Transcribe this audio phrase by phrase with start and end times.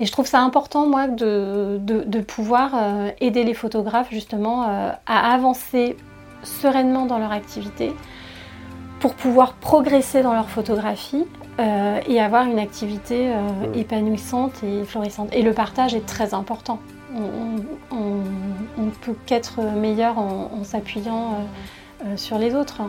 [0.00, 2.70] Et je trouve ça important, moi, de, de, pouvoir
[3.20, 5.96] aider les photographes justement à avancer
[6.44, 7.92] sereinement dans leur activité
[9.00, 11.24] pour pouvoir progresser dans leur photographie
[11.58, 13.32] et avoir une activité
[13.74, 15.30] épanouissante et florissante.
[15.32, 16.78] Et le partage est très important
[17.90, 22.82] on, ne peut qu'être meilleur en, s'appuyant euh, euh, sur les autres.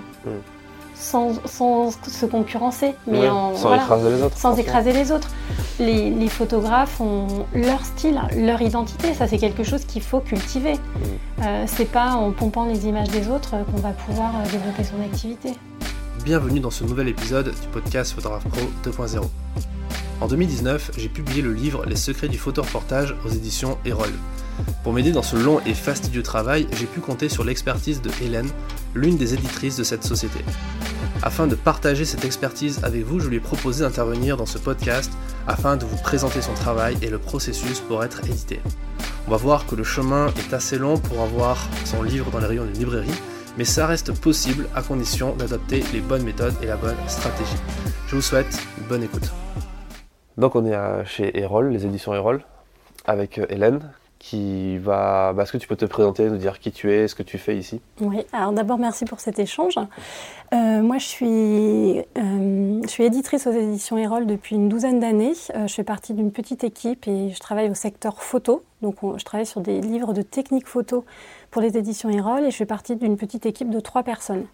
[1.00, 4.38] Sans, se concurrencer, mais sans écraser les autres.
[4.38, 5.30] Sans écraser les autres.
[5.80, 9.14] Les, photographes ont leur style, leur identité.
[9.14, 10.74] Ça, c'est quelque chose qu'il faut cultiver.
[10.74, 11.44] Mm.
[11.44, 15.54] Euh, c'est pas en pompant les images des autres qu'on va pouvoir développer son activité.
[16.26, 19.22] Bienvenue dans ce nouvel épisode du podcast Photographe Pro 2.0.
[20.22, 24.12] En 2019, j'ai publié le livre Les secrets du photoreportage aux éditions Erol.
[24.84, 28.50] Pour m'aider dans ce long et fastidieux travail, j'ai pu compter sur l'expertise de Hélène,
[28.96, 30.40] l'une des éditrices de cette société.
[31.22, 35.12] Afin de partager cette expertise avec vous, je lui ai proposé d'intervenir dans ce podcast
[35.48, 38.62] afin de vous présenter son travail et le processus pour être édité.
[39.28, 42.46] On va voir que le chemin est assez long pour avoir son livre dans les
[42.46, 43.22] rayons d'une librairie,
[43.58, 47.58] mais ça reste possible à condition d'adopter les bonnes méthodes et la bonne stratégie.
[48.08, 48.58] Je vous souhaite
[48.88, 49.30] bonne écoute.
[50.38, 52.46] Donc on est chez Erol, les éditions Erol,
[53.06, 53.82] avec euh, Hélène
[54.20, 55.34] qui va...
[55.34, 57.38] Bah, est-ce que tu peux te présenter, nous dire qui tu es, ce que tu
[57.38, 57.82] fais ici?
[58.02, 59.76] Oui, alors d'abord merci pour cet échange.
[60.54, 65.34] Euh, moi je suis, euh, je suis éditrice aux éditions Erol depuis une douzaine d'années.
[65.34, 68.64] je fais partie d'une petite équipe et je travaille au secteur photo.
[68.82, 71.06] Donc je travaille sur des livres de technique photo
[71.52, 74.46] pour les éditions Erol et je fais partie d'une petite équipe de trois personnes.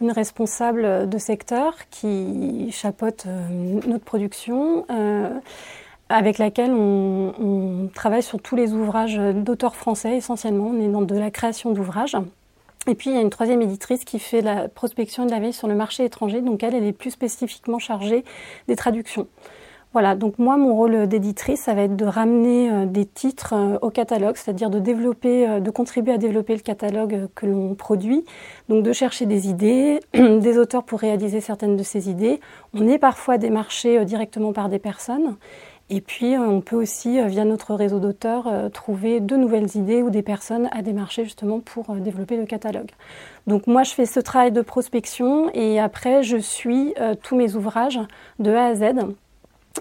[0.00, 5.30] Une responsable de secteur qui chapeaute euh, notre production, euh,
[6.12, 10.72] avec laquelle on, travaille sur tous les ouvrages d'auteurs français essentiellement.
[10.74, 12.16] On est dans de la création d'ouvrages.
[12.86, 15.52] Et puis il y a une troisième éditrice qui fait la prospection de la veille
[15.52, 18.24] sur le marché étranger, donc elle, elle est plus spécifiquement chargée
[18.66, 19.28] des traductions.
[19.92, 23.78] Voilà, donc moi, mon rôle d'éditrice, ça va être de ramener euh, des titres euh,
[23.82, 28.24] au catalogue, c'est-à-dire de développer, euh, de contribuer à développer le catalogue que l'on produit,
[28.70, 32.40] donc de chercher des idées, des auteurs pour réaliser certaines de ces idées.
[32.72, 35.36] On est parfois démarché directement par des personnes.
[35.94, 40.22] Et puis, on peut aussi, via notre réseau d'auteurs, trouver de nouvelles idées ou des
[40.22, 42.90] personnes à démarcher justement pour développer le catalogue.
[43.46, 48.00] Donc moi, je fais ce travail de prospection et après, je suis tous mes ouvrages
[48.38, 48.84] de A à Z.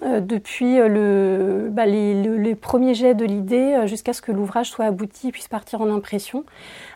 [0.04, 4.70] Euh, depuis euh, le, bah, les, premiers jets de l'idée euh, jusqu'à ce que l'ouvrage
[4.70, 6.46] soit abouti et puisse partir en impression.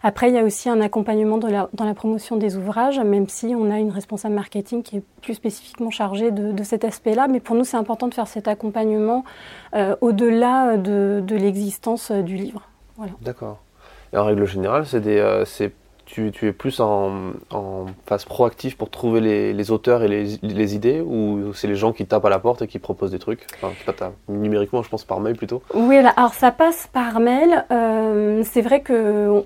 [0.01, 3.69] Après, il y a aussi un accompagnement dans la promotion des ouvrages, même si on
[3.69, 7.27] a une responsable marketing qui est plus spécifiquement chargée de, cet aspect-là.
[7.27, 9.23] Mais pour nous, c'est important de faire cet accompagnement
[10.01, 12.61] au-delà de, l'existence du livre.
[12.97, 13.13] Voilà.
[13.21, 13.59] D'accord.
[14.15, 15.73] en règle générale, c'est
[16.05, 17.33] tu, es plus en,
[18.05, 19.21] phase proactive pour trouver
[19.53, 22.67] les, auteurs et les, idées ou c'est les gens qui tapent à la porte et
[22.67, 23.45] qui proposent des trucs?
[24.27, 27.65] Numériquement, je pense par mail plutôt Oui, alors ça passe par mail.
[27.71, 29.43] Euh, c'est vrai que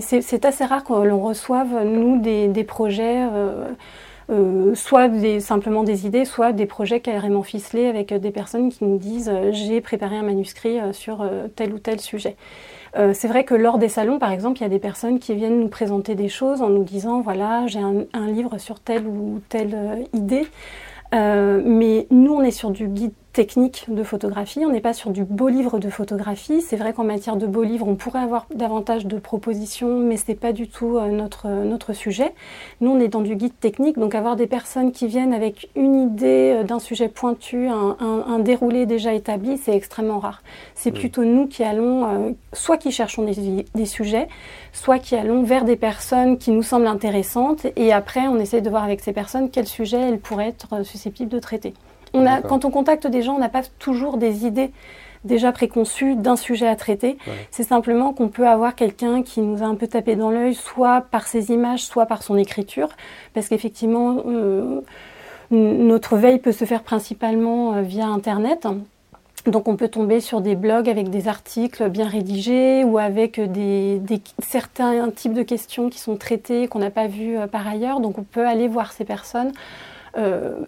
[0.00, 3.26] c'est assez rare qu'on reçoive, nous, des, projets.
[3.32, 3.66] Euh,
[4.30, 5.10] euh, soit
[5.40, 9.80] simplement des idées, soit des projets carrément ficelés avec des personnes qui nous disent j'ai
[9.80, 12.36] préparé un manuscrit sur tel ou tel sujet.
[12.96, 15.34] Euh, c'est vrai que lors des salons, par exemple, il y a des personnes qui
[15.34, 19.40] viennent nous présenter des choses en nous disant, voilà, j'ai un, livre sur telle ou
[19.48, 20.46] telle euh, idée.
[21.14, 25.10] Euh, mais nous, on est sur du guide technique de photographie, on n'est pas sur
[25.10, 26.60] du beau livre de photographie.
[26.60, 30.24] C'est vrai qu'en matière de beau livre, on pourrait avoir davantage de propositions, mais ce
[30.28, 32.34] n'est pas du tout euh, notre, notre sujet.
[32.80, 35.94] Nous, on est dans du guide technique, donc avoir des personnes qui viennent avec une
[35.94, 40.42] idée euh, d'un sujet pointu, un, déroulé déjà établi, c'est extrêmement rare.
[40.74, 44.28] C'est plutôt nous qui allons, soit qui cherchons des, des sujets,
[44.72, 48.70] soit qui allons vers des personnes qui nous semblent intéressantes, et après, on essaie de
[48.70, 51.74] voir avec ces personnes quel sujet elles pourraient être susceptibles de traiter.
[52.12, 54.72] On a, quand on contacte des gens, on n'a pas toujours des idées
[55.24, 57.18] déjà préconçues d'un sujet à traiter.
[57.50, 61.02] C'est simplement qu'on peut avoir quelqu'un qui nous a un peu tapé dans l'œil, soit
[61.02, 62.88] par ses images, soit par son écriture,
[63.34, 64.80] parce qu'effectivement, euh,
[65.50, 68.66] notre veille peut se faire principalement euh, via Internet.
[69.46, 74.00] Donc on peut tomber sur des blogs avec des articles bien rédigés ou avec des,
[74.38, 78.00] certains types de questions qui sont traitées qu'on n'a pas vues euh, par ailleurs.
[78.00, 79.52] Donc on peut aller voir ces personnes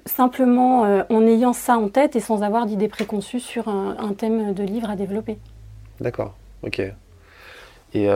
[0.06, 4.54] simplement euh, en ayant ça en tête et sans avoir d'idées préconçues sur un, thème
[4.54, 5.38] de livre à développer.
[6.00, 6.80] D'accord, ok.
[7.94, 8.08] Et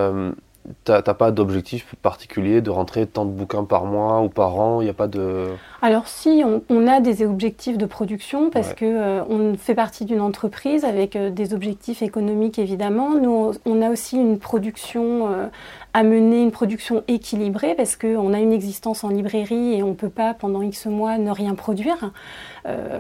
[0.85, 4.85] T'as pas d'objectif particulier de rentrer tant de bouquins par mois ou par an Il
[4.85, 5.49] n'y a pas de...
[5.81, 10.05] Alors si, on, a des objectifs de production parce qu'on que euh, on fait partie
[10.05, 13.15] d'une entreprise avec euh, des objectifs économiques évidemment.
[13.15, 15.47] Nous, on a aussi une production euh,
[15.95, 19.95] à mener, une production équilibrée parce qu'on a une existence en librairie et on ne
[19.95, 22.13] peut pas pendant X mois ne rien produire.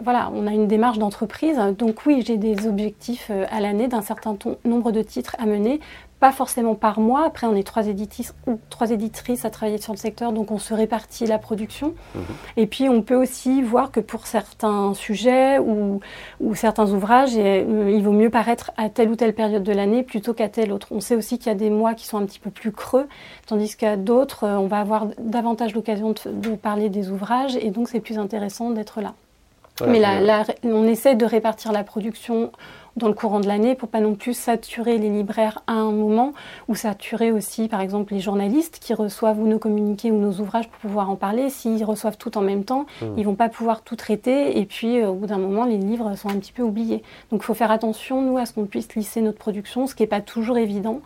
[0.04, 1.58] voilà, on a une démarche d'entreprise.
[1.76, 5.80] Donc oui, j'ai des objectifs à l'année d'un certain nombre de titres à mener
[6.18, 7.26] pas forcément par mois.
[7.26, 8.34] Après, on est trois éditrices,
[8.70, 11.94] trois éditrices à travailler sur le secteur, donc on se répartit la production.
[12.14, 12.22] Mhm.
[12.56, 16.00] Et puis, on peut aussi voir que pour certains sujets ou,
[16.40, 20.02] ou certains ouvrages, euh, il vaut mieux paraître à telle ou telle période de l'année
[20.02, 20.88] plutôt qu'à telle autre.
[20.90, 23.08] On sait aussi qu'il y a des mois qui sont un petit peu plus creux,
[23.46, 27.88] tandis qu'à d'autres, euh, on va avoir davantage l'occasion de, parler des ouvrages, et donc
[27.88, 29.14] c'est plus intéressant d'être là.
[29.86, 30.02] Mais
[30.64, 32.50] on essaie de répartir la production
[32.96, 36.32] dans le courant de l'année pour pas non plus saturer les libraires à un moment
[36.68, 40.68] ou saturer aussi par exemple les journalistes qui reçoivent ou nos communiqués ou nos ouvrages
[40.68, 41.50] pour pouvoir en parler.
[41.50, 43.06] S'ils reçoivent tout en même temps, mmh.
[43.16, 46.14] ils vont pas pouvoir tout traiter et puis euh, au bout d'un moment les livres
[46.16, 47.02] sont un petit peu oubliés.
[47.30, 50.02] Donc il faut faire attention nous à ce qu'on puisse lisser notre production, ce qui
[50.02, 51.00] n'est pas toujours évident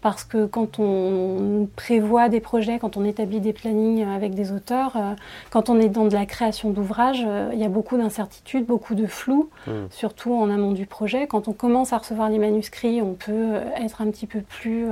[0.00, 4.96] parce que quand on prévoit des projets, quand on établit des plannings avec des auteurs,
[4.96, 5.14] euh,
[5.50, 8.94] quand on est dans de la création d'ouvrages, euh, il y a beaucoup d'incertitudes, beaucoup
[8.94, 9.86] de flou, hmm.
[9.90, 11.26] surtout en amont du projet.
[11.26, 14.86] Quand on commence à recevoir les manuscrits, on peut euh, être un petit peu plus...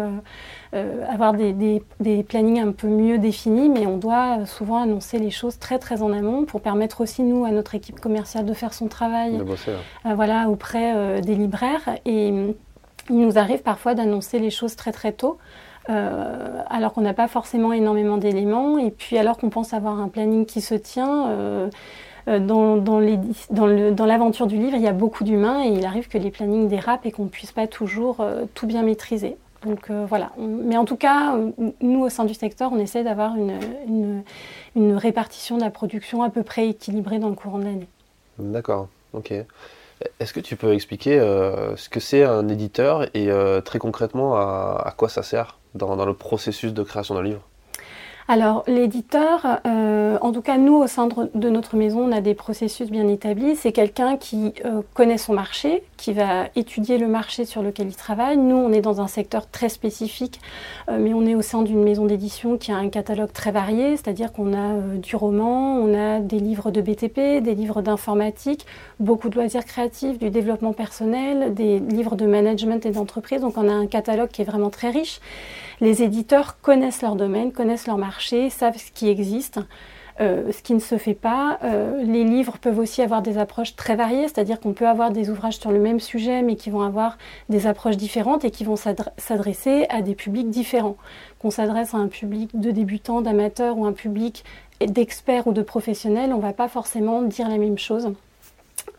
[1.08, 1.54] avoir des,
[2.00, 6.02] des, plannings un peu mieux définis, mais on doit souvent annoncer les choses très très
[6.02, 9.40] en amont pour permettre aussi nous à notre équipe commerciale de faire son travail,
[10.04, 12.54] voilà auprès des libraires et
[13.10, 15.38] il nous arrive parfois d'annoncer les choses très très tôt.
[15.88, 20.08] Euh, alors qu'on n'a pas forcément énormément d'éléments, et puis alors qu'on pense avoir un
[20.08, 21.70] planning qui se tient, euh,
[22.28, 26.18] euh, dans, dans l'aventure du livre, il y a beaucoup d'humains, et il arrive que
[26.18, 28.24] les plannings dérapent et qu'on ne puisse pas toujours
[28.54, 29.36] tout bien maîtriser.
[29.64, 30.32] Donc voilà.
[30.38, 31.36] mais en tout cas,
[31.80, 34.22] nous, au sein du secteur, on essaie d'avoir une, une,
[34.74, 37.88] une répartition de la production à peu près équilibrée dans le courant de l'année.
[38.38, 39.32] D'accord, ok.
[40.20, 44.36] Est-ce que tu peux expliquer euh, ce que c'est un éditeur et euh, très concrètement
[44.36, 47.40] à, quoi ça sert dans, le processus de création d'un livre?
[48.28, 52.34] Alors l'éditeur, euh, en tout cas nous au sein de notre maison, on a des
[52.34, 53.56] processus bien établis.
[53.56, 54.54] C'est quelqu'un qui
[54.94, 58.36] connaît son marché, qui va étudier le marché sur lequel il travaille.
[58.36, 60.40] Nous, on est dans un secteur très spécifique,
[60.88, 63.96] euh, mais on est au sein d'une maison d'édition qui a un catalogue très varié,
[63.96, 68.66] c'est-à-dire qu'on a du roman, on a des livres de BTP, des livres d'informatique,
[69.00, 73.40] beaucoup de loisirs créatifs, du développement personnel, des livres de management et d'entreprise.
[73.40, 75.20] Donc on a un catalogue qui est vraiment très riche.
[75.80, 79.60] Les éditeurs connaissent leur domaine, connaissent leur marché, savent ce qui existe.
[80.18, 81.58] Euh, ce qui ne se fait pas.
[81.62, 85.28] Euh, les livres peuvent aussi avoir des approches très variées, c'est-à-dire qu'on peut avoir des
[85.28, 87.18] ouvrages sur le même sujet, mais qui vont avoir
[87.50, 90.96] des approches différentes et qui vont s'adresser à des publics différents.
[91.38, 94.42] Qu'on s'adresse à un public de débutants, d'amateurs ou un public
[94.80, 98.12] d'experts ou de professionnels, on ne va pas forcément dire la même chose.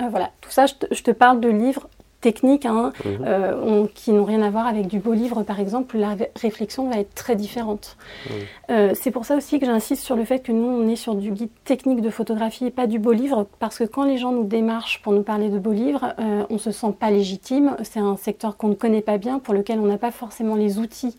[0.02, 1.90] Euh, voilà, tout ça, je te parle de livres
[2.22, 3.18] techniques hein, mhm.
[3.26, 6.98] euh, qui n'ont rien à voir avec du beau livre, par exemple, la réflexion va
[6.98, 7.98] être très différente.
[8.30, 8.36] Mhm.
[8.70, 11.16] Euh, c'est pour ça aussi que j'insiste sur le fait que nous, on est sur
[11.16, 14.32] du guide technique de photographie et pas du beau livre, parce que quand les gens
[14.32, 17.76] nous démarchent pour nous parler de beau livre, euh, on se sent pas légitime.
[17.84, 20.80] C'est un secteur qu'on ne connaît pas bien, pour lequel on n'a pas forcément les
[20.80, 21.16] outils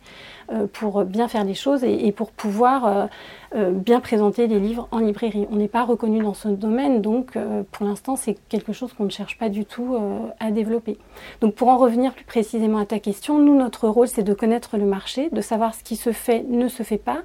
[0.72, 3.06] pour bien faire les choses et, pour pouvoir euh,
[3.54, 5.46] euh, bien présenter les livres en librairie.
[5.50, 7.36] On n'est pas reconnu dans ce domaine, donc
[7.72, 9.96] pour l'instant c'est quelque chose qu'on ne cherche pas du tout
[10.40, 10.98] à développer.
[11.40, 14.76] Donc pour en revenir plus précisément à ta question, nous notre rôle c'est de connaître
[14.76, 17.18] le marché, de savoir ce qui se fait, ne se fait pas.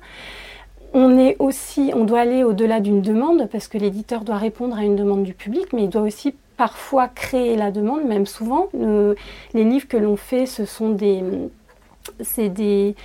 [0.94, 4.84] On est aussi, on doit aller au-delà d'une demande parce que l'éditeur doit répondre à
[4.84, 8.70] une demande du public, mais il doit aussi parfois créer la demande, même souvent.
[8.74, 11.24] les livres que l'on fait, ce sont des
[12.20, 12.96] c'est des,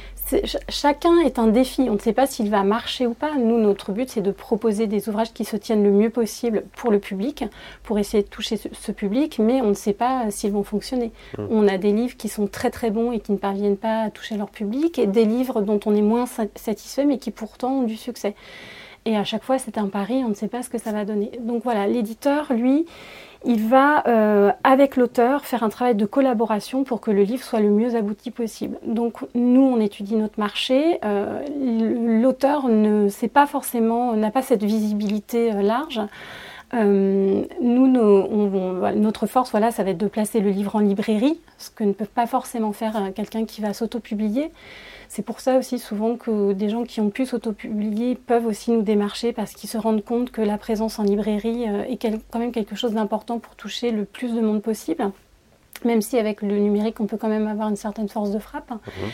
[0.68, 1.82] chacun est un défi.
[1.88, 3.34] On ne sait pas s'il va marcher ou pas.
[3.36, 6.90] Nous, notre but, c'est de proposer des ouvrages qui se tiennent le mieux possible pour
[6.90, 7.44] le public,
[7.82, 11.12] pour essayer de toucher ce, public, mais on ne sait pas s'ils vont fonctionner.
[11.36, 11.42] Mmh.
[11.50, 14.10] On a des livres qui sont très très bons et qui ne parviennent pas à
[14.10, 16.26] toucher leur public, et des livres dont on est moins
[16.56, 18.34] satisfait, mais qui pourtant ont du succès.
[19.08, 21.06] Et à chaque fois, c'est un pari, on ne sait pas ce que ça va
[21.06, 21.30] donner.
[21.40, 22.84] Donc voilà, l'éditeur, lui,
[23.46, 27.60] il va, euh, avec l'auteur, faire un travail de collaboration pour que le livre soit
[27.60, 28.76] le mieux abouti possible.
[28.84, 30.98] Donc nous, on étudie notre marché.
[31.06, 31.40] Euh,
[32.20, 36.02] l'auteur ne sait pas forcément, n'a pas cette visibilité euh, large.
[36.74, 41.82] nous, notre force, voilà, ça va être de placer le livre en librairie, ce que
[41.82, 44.50] ne peut pas forcément faire quelqu'un qui va s'auto-publier.
[45.08, 48.82] C'est pour ça aussi souvent que des gens qui ont pu s'autopublier peuvent aussi nous
[48.82, 51.96] démarcher parce qu'ils se rendent compte que la présence en librairie euh, est
[52.30, 55.10] quand même quelque chose d'important pour toucher le plus de monde possible.
[55.84, 58.70] Même si avec le numérique, on peut quand même avoir une certaine force de frappe.
[58.70, 59.10] Mhm.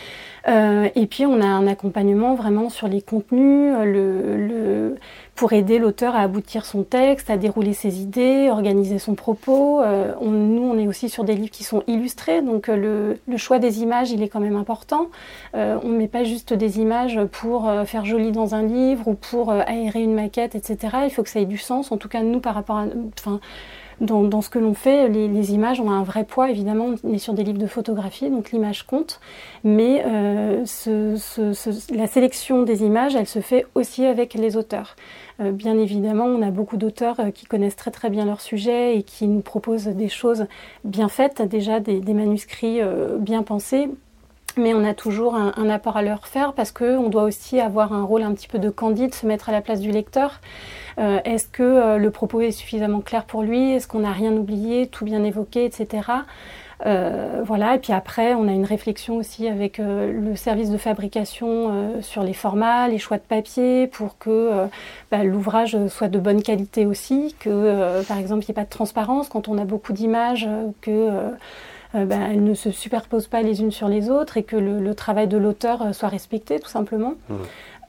[0.47, 4.97] Euh, et puis, on a un accompagnement vraiment sur les contenus, le,
[5.35, 9.81] pour aider l'auteur à aboutir son texte, à dérouler ses idées, organiser son propos.
[9.81, 13.59] Euh, nous, on est aussi sur des livres qui sont illustrés, donc euh, le, choix
[13.59, 15.09] des images, il est quand même important.
[15.55, 19.51] on ne met pas juste des images pour faire joli dans un livre ou pour
[19.51, 20.99] aérer une maquette, etc.
[21.05, 21.91] Il faut que ça ait du sens.
[21.91, 22.87] En tout cas, nous, par rapport à...
[23.19, 23.41] Enfin,
[24.01, 26.51] dans, ce que l'on fait, les, images ont un vrai poids.
[26.51, 29.21] Évidemment, on est sur des livres de photographie, donc l'image compte.
[29.63, 30.65] Mais euh,
[31.95, 34.97] la sélection des images, elle se fait aussi avec les auteurs.
[35.41, 38.97] Euh, bien évidemment, on a beaucoup d'auteurs euh, qui connaissent très très bien leur sujet
[38.97, 40.47] et qui nous proposent des choses
[40.85, 42.81] bien faites, déjà des, manuscrits
[43.19, 43.89] bien pensés
[44.57, 48.05] mais on a toujours un, apport à leur faire parce qu'on doit aussi avoir un
[48.05, 50.41] rôle un petit peu de candide, se mettre à la place du lecteur.
[50.99, 53.73] Euh, est-ce que euh, le propos est suffisamment clair pour lui?
[53.73, 56.09] Est-ce qu'on n'a rien oublié, tout bien évoqué, etc.
[56.87, 62.03] Euh, voilà, et puis après, on a une réflexion aussi avec le service de fabrication
[62.03, 64.67] sur les formats, les choix de papier, pour que
[65.11, 68.71] bah, l'ouvrage soit de bonne qualité aussi, que par exemple, il n'y ait pas de
[68.71, 70.49] transparence quand on a beaucoup d'images,
[70.83, 71.11] que
[71.95, 75.29] bah, elles ne se superposent pas les unes sur les autres et que le, travail
[75.29, 77.15] de l'auteur soit respecté tout simplement.
[77.29, 77.35] Mmh.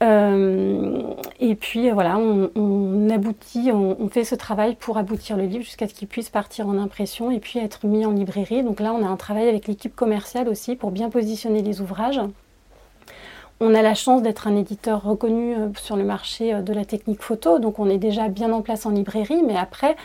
[0.04, 1.02] Euh,
[1.40, 5.94] et puis voilà, on, aboutit, on, fait ce travail pour aboutir le livre jusqu'à ce
[5.94, 8.64] qu'il puisse partir en impression et puis être mis en librairie.
[8.64, 12.20] Donc là, on a un travail avec l'équipe commerciale aussi pour bien positionner les ouvrages.
[13.62, 16.84] On a la chance d'être un éditeur reconnu euh, sur le marché euh, de la
[16.84, 19.96] technique photo, donc on est déjà bien en place en librairie, mais après,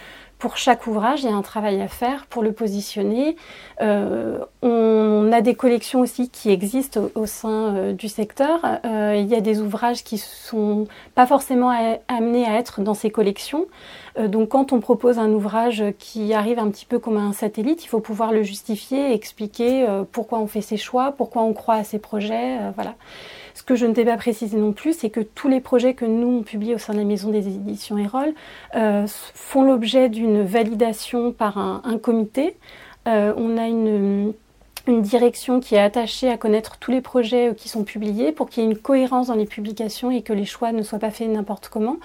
[0.40, 3.36] pour chaque ouvrage, il y a un travail à faire pour le positionner.
[3.82, 8.58] Euh, on a des collections aussi qui existent au, sein euh, du secteur.
[8.86, 11.70] Euh, il y a des ouvrages qui sont pas forcément
[12.08, 13.66] amenés à être dans ces collections.
[14.18, 17.88] donc quand on propose un ouvrage qui arrive un petit peu comme un satellite, il
[17.88, 21.98] faut pouvoir le justifier, expliquer pourquoi on fait ses choix, pourquoi on croit à ces
[21.98, 22.58] projets.
[22.74, 22.94] voilà.
[23.60, 26.06] Ce que je ne t'ai pas précisé non plus, c'est que tous les projets que
[26.06, 28.32] nous on publie au sein de la maison des éditions Erol
[28.74, 32.56] euh, font l'objet d'une validation par un, comité.
[33.06, 34.32] Euh, on a une,
[34.88, 38.64] direction qui est attachée à connaître tous les projets euh, qui sont publiés pour qu'il
[38.64, 41.28] y ait une cohérence dans les publications et que les choix ne soient pas faits
[41.28, 41.98] n'importe comment.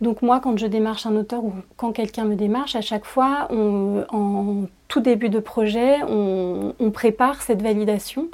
[0.00, 3.48] Donc moi, quand je démarche un auteur ou quand quelqu'un me démarche, à chaque fois,
[3.50, 8.28] en tout début de projet, on prépare cette validation.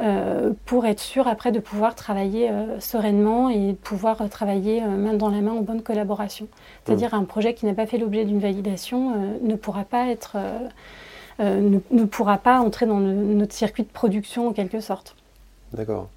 [0.00, 4.80] Euh, pour être sûr après de pouvoir travailler euh, sereinement et de pouvoir euh, travailler
[4.80, 6.48] main dans la main en bonne collaboration.
[6.84, 7.18] C'est-à-dire mmh.
[7.18, 10.36] un projet qui n'a pas fait l'objet d'une validation ne pourra pas être
[11.38, 15.14] ne, pourra pas entrer dans notre circuit de production en quelque sorte.
[15.72, 16.08] D'accord.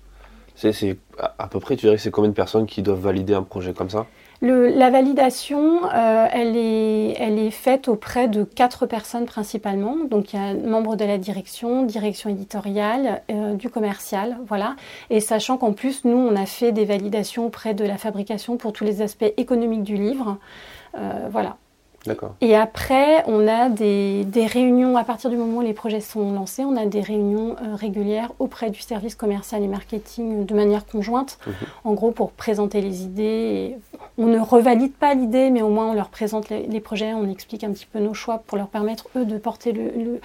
[0.55, 0.98] C'est
[1.38, 3.74] à peu près, tu dirais que c'est combien de personnes qui doivent valider un projet
[3.74, 4.07] comme ça?
[4.41, 9.96] La validation, euh, elle, est, elle est faite auprès de quatre personnes principalement.
[10.10, 14.75] Donc il y a membre de la direction, direction éditoriale, euh, du commercial, voilà.
[15.10, 18.74] Et sachant qu'en plus, nous, on a fait des validations auprès de la fabrication pour
[18.74, 20.38] tous les aspects économiques du livre.
[20.98, 21.58] Euh, voilà.
[22.42, 26.63] Et après, on a des, réunions, à partir du moment où les projets sont lancés,
[26.63, 31.38] on a des réunions euh, régulières auprès du service commercial et marketing de manière conjointe,
[31.46, 31.54] mhm.
[31.84, 33.77] en gros pour présenter les idées.
[34.18, 37.63] on ne revalide pas l'idée, mais au moins on leur présente les, projets, on explique
[37.63, 40.20] un petit peu nos choix pour leur permettre, eux, de porter le,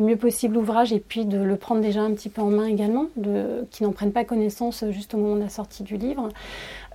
[0.00, 3.06] mieux possible l'ouvrage et puis de le prendre déjà un petit peu en main également,
[3.70, 6.28] qu'ils n'en prennent pas connaissance juste au moment de la sortie du livre.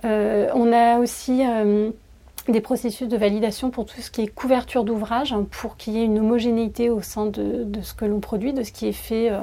[0.04, 1.42] Euh, on a aussi...
[1.46, 1.90] Euh,
[2.48, 6.00] des processus de validation pour tout ce qui est couverture d'ouvrage, hein, pour qu'il y
[6.00, 9.30] ait une homogénéité au sein de, ce que l'on produit, de ce qui est fait
[9.30, 9.40] euh,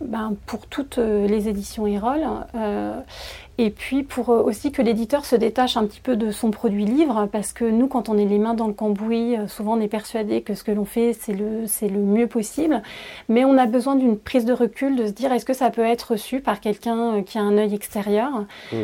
[0.00, 2.22] ben, pour toutes euh, les éditions Erol.
[2.54, 3.00] Euh,
[3.58, 6.84] et puis pour euh, aussi que l'éditeur se détache un petit peu de son produit
[6.84, 9.88] livre, parce que nous, quand on est les mains dans le cambouis, souvent on est
[9.88, 12.82] persuadé que ce que l'on fait, c'est le, c'est le mieux possible.
[13.28, 15.84] Mais on a besoin d'une prise de recul, de se dire est-ce que ça peut
[15.84, 18.30] être reçu par quelqu'un qui a un œil extérieur?
[18.72, 18.76] Mmh.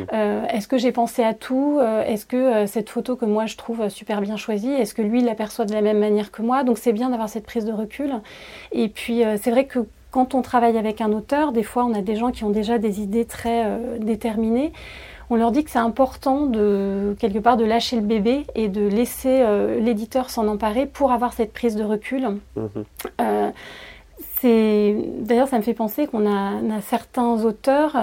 [0.50, 1.80] Est-ce que j'ai pensé à tout?
[2.06, 5.64] Est-ce que cette photo que moi je trouve super bien choisie, est-ce que lui l'aperçoit
[5.64, 6.64] de la même manière que moi?
[6.64, 8.10] Donc c'est bien d'avoir cette prise de recul.
[8.72, 12.00] Et puis c'est vrai que quand on travaille avec un auteur, des fois on a
[12.00, 14.72] des gens qui ont déjà des idées très euh, déterminées.
[15.28, 18.86] On leur dit que c'est important de quelque part de lâcher le bébé et de
[18.86, 22.38] laisser euh, l'éditeur s'en emparer pour avoir cette prise de recul.
[22.54, 22.84] Mhm.
[23.20, 23.50] Euh,
[24.44, 27.96] d'ailleurs ça me fait penser qu'on a, certains auteurs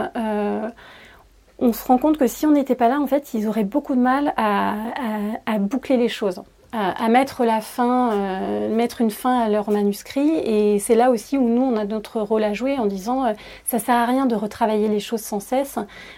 [1.60, 3.94] on se rend compte que si on n'était pas là, en fait, ils auraient beaucoup
[3.94, 6.42] de mal à, boucler les choses.
[6.74, 10.30] À, mettre la fin, euh, mettre une fin à leur manuscrit.
[10.30, 13.34] Et c'est là aussi où nous, on a notre rôle à jouer en disant euh,
[13.66, 15.78] ça sert à rien de retravailler les choses sans cesse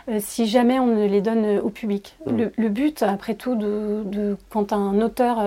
[0.10, 2.16] euh, si jamais on ne les donne au public.
[2.28, 2.44] Mmh.
[2.56, 5.44] Le, but, après tout, de, quand un auteur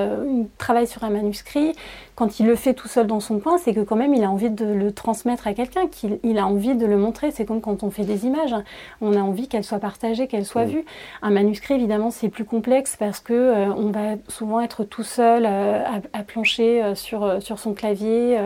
[0.59, 1.73] travaille sur un manuscrit,
[2.17, 4.31] quand il le fait tout seul dans son coin, c'est que quand même il a
[4.31, 7.31] envie de le transmettre à quelqu'un, qu'il a envie de le montrer.
[7.31, 8.55] C'est comme quand on fait des images,
[9.01, 10.71] on a envie qu'elles soient partagées, qu'elles soient mmh.
[10.71, 10.85] vues.
[11.23, 15.83] Un manuscrit, évidemment, c'est plus complexe parce que on va souvent être tout seul euh,
[16.13, 18.39] à, plancher euh, sur, euh, sur son clavier,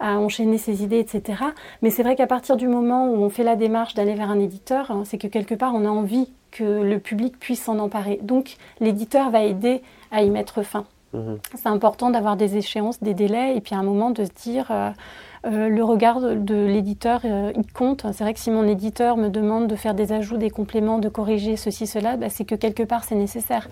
[0.00, 1.44] à enchaîner ses idées, etc.
[1.82, 4.40] Mais c'est vrai qu'à partir du moment où on fait la démarche d'aller vers un
[4.40, 8.18] éditeur, hein, c'est que quelque part on a envie que le public puisse s'en emparer.
[8.22, 10.86] Donc l'éditeur va aider à y mettre fin.
[11.12, 11.34] Mmh.
[11.54, 14.70] C'est important d'avoir des échéances, des délais, et puis à un moment de se dire
[14.70, 18.06] euh, le regard de, l'éditeur, euh, il compte.
[18.12, 21.08] C'est vrai que si mon éditeur me demande de faire des ajouts, des compléments, de
[21.08, 23.68] corriger ceci, cela, bah, c'est que quelque part c'est nécessaire.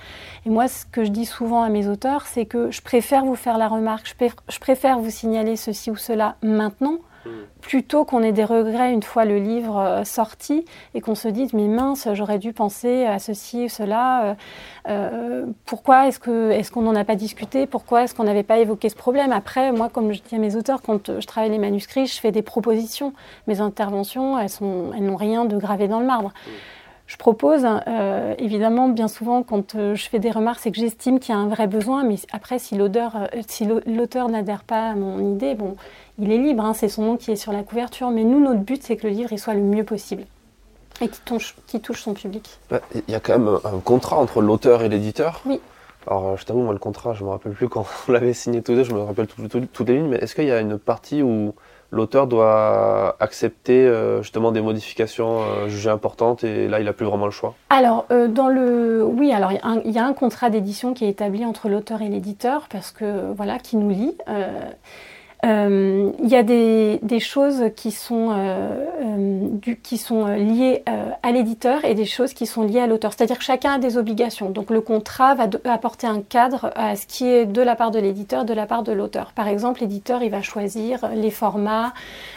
[0.46, 3.36] Et moi, ce que je dis souvent à mes auteurs, c'est que je préfère vous
[3.36, 4.14] faire la remarque,
[4.48, 6.98] je préfère vous signaler ceci ou cela maintenant
[7.60, 11.52] plutôt qu'on ait des regrets une fois le livre euh, sorti et qu'on se dise
[11.52, 14.34] mais mince j'aurais dû penser à ceci ou cela euh,
[14.88, 17.66] euh, pourquoi est-ce que est-ce qu'on n'en a pas discuté?
[17.66, 19.32] Pourquoi est-ce qu'on n'avait pas évoqué ce problème?
[19.32, 22.32] Après moi comme je dis à mes auteurs quand je travaille les manuscrits je fais
[22.32, 23.12] des propositions.
[23.46, 26.32] Mes interventions elles sont elles n'ont rien de gravé dans le marbre
[27.10, 27.66] je propose.
[28.38, 31.48] évidemment, bien souvent, quand je fais des remarques, c'est que j'estime qu'il y a un
[31.48, 33.16] vrai besoin, mais après, si l'auteur
[33.48, 35.74] si n'adhère pas à mon idée, bon,
[36.20, 38.60] il est libre, hein, c'est son nom qui est sur la couverture, mais nous, notre
[38.60, 40.24] but, c'est que le livre il soit le mieux possible
[41.00, 42.58] et qui touche, son public.
[42.70, 45.40] Bah, il y a quand même un contrat entre l'auteur et l'éditeur?
[45.46, 45.60] Oui.
[46.06, 48.74] Alors, je t'avoue, moi, le contrat, je me rappelle plus quand on l'avait signé tous
[48.74, 51.54] deux, je me rappelle toutes les lignes, mais est-ce qu'il y a une partie où
[51.90, 57.06] l'auteur doit accepter euh, justement des modifications euh, jugées importantes et là il n'a plus
[57.06, 57.54] vraiment le choix.
[57.70, 61.44] Alors euh, dans le oui alors il y, a un contrat d'édition qui est établi
[61.44, 64.16] entre l'auteur et l'éditeur parce que voilà qui nous lie
[65.44, 70.36] euh, il y a des, des choses qui sont, euh, euh du, qui sont euh,
[70.36, 70.84] liées
[71.22, 73.12] à l'éditeur et des choses qui sont liées à l'auteur.
[73.12, 74.50] C'est-à-dire que chacun a des obligations.
[74.50, 77.98] Donc le contrat va apporter un cadre à ce qui est de la part de
[77.98, 79.32] l'éditeur, de la part de l'auteur.
[79.32, 81.92] Par exemple, l'éditeur, il va choisir les formats,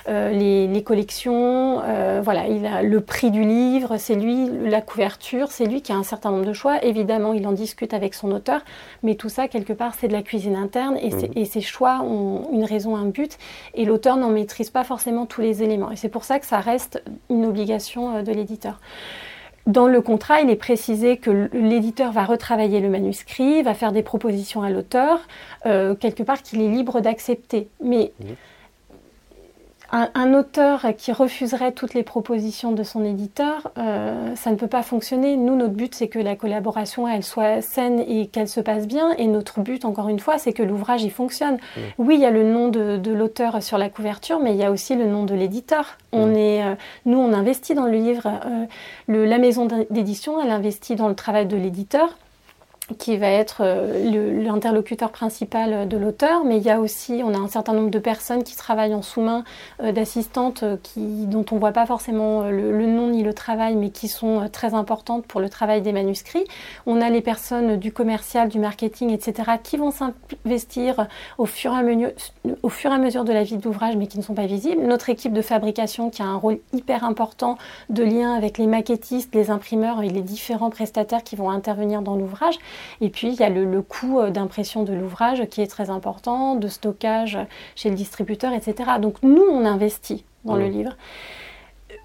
[0.07, 1.81] les, les, collections,
[2.22, 5.95] voilà, il a le prix du livre, c'est lui, la couverture, c'est lui qui a
[5.95, 6.83] un certain nombre de choix.
[6.83, 8.62] Évidemment, il en discute avec son auteur,
[9.01, 11.31] mais tout ça, quelque part, c'est de la cuisine interne et, mmh.
[11.36, 13.38] et ces choix ont une raison un but
[13.74, 15.92] et l'auteur n'en maîtrise pas forcément tous les éléments.
[15.92, 18.80] Et c'est pour ça que ça reste une obligation euh, de l'éditeur.
[19.66, 24.04] Dans le contrat, il est précisé que l'éditeur va retravailler le manuscrit, va faire des
[24.04, 25.22] propositions à l'auteur,
[25.66, 27.70] euh, quelque part qu'il est libre d'accepter.
[27.82, 28.12] Mais
[29.92, 34.81] un, auteur qui refuserait toutes les propositions de son éditeur, euh, ça ne peut pas
[34.81, 35.38] fonctionner.
[35.38, 39.12] Nous, notre but, c'est que la collaboration, elle soit saine et qu'elle se passe bien.
[39.18, 41.57] Et notre but, encore une fois, c'est que l'ouvrage, il fonctionne.
[42.00, 44.72] Oui, il y a le nom de, l'auteur sur la couverture, mais il y a
[44.72, 45.98] aussi le nom de l'éditeur.
[46.12, 48.27] On est, euh, nous, on investit dans le livre.
[48.27, 48.66] Euh,
[49.07, 52.18] le, la maison d'édition, elle investit dans le travail de l'éditeur
[52.98, 57.38] qui va être euh, l'interlocuteur principal de l'auteur, mais il y a aussi, on a
[57.38, 59.44] un certain nombre de personnes qui travaillent en sous-main,
[59.82, 63.90] euh, d'assistantes euh, dont on ne voit pas forcément le, nom ni le travail, mais
[63.90, 66.44] qui sont très importantes pour le travail des manuscrits.
[66.86, 72.14] On a les personnes du commercial, du marketing, etc., qui vont s'investir au, fur et
[72.62, 74.82] au fur et à mesure de la vie d'ouvrage, mais qui ne sont pas visibles.
[74.84, 77.58] Notre équipe de fabrication qui a un rôle hyper important
[77.90, 82.16] de lien avec les maquettistes, les imprimeurs et les différents prestataires qui vont intervenir dans
[82.16, 82.56] l'ouvrage.
[83.01, 86.55] Et puis, il y a le, coût euh, d'impression de l'ouvrage qui est très important,
[86.55, 87.37] de stockage
[87.75, 88.91] chez le distributeur, etc.
[89.00, 90.96] Donc, nous, on investit dans le livre.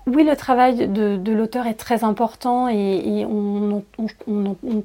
[0.06, 3.82] Oui, le travail de, l'auteur est très important et, on,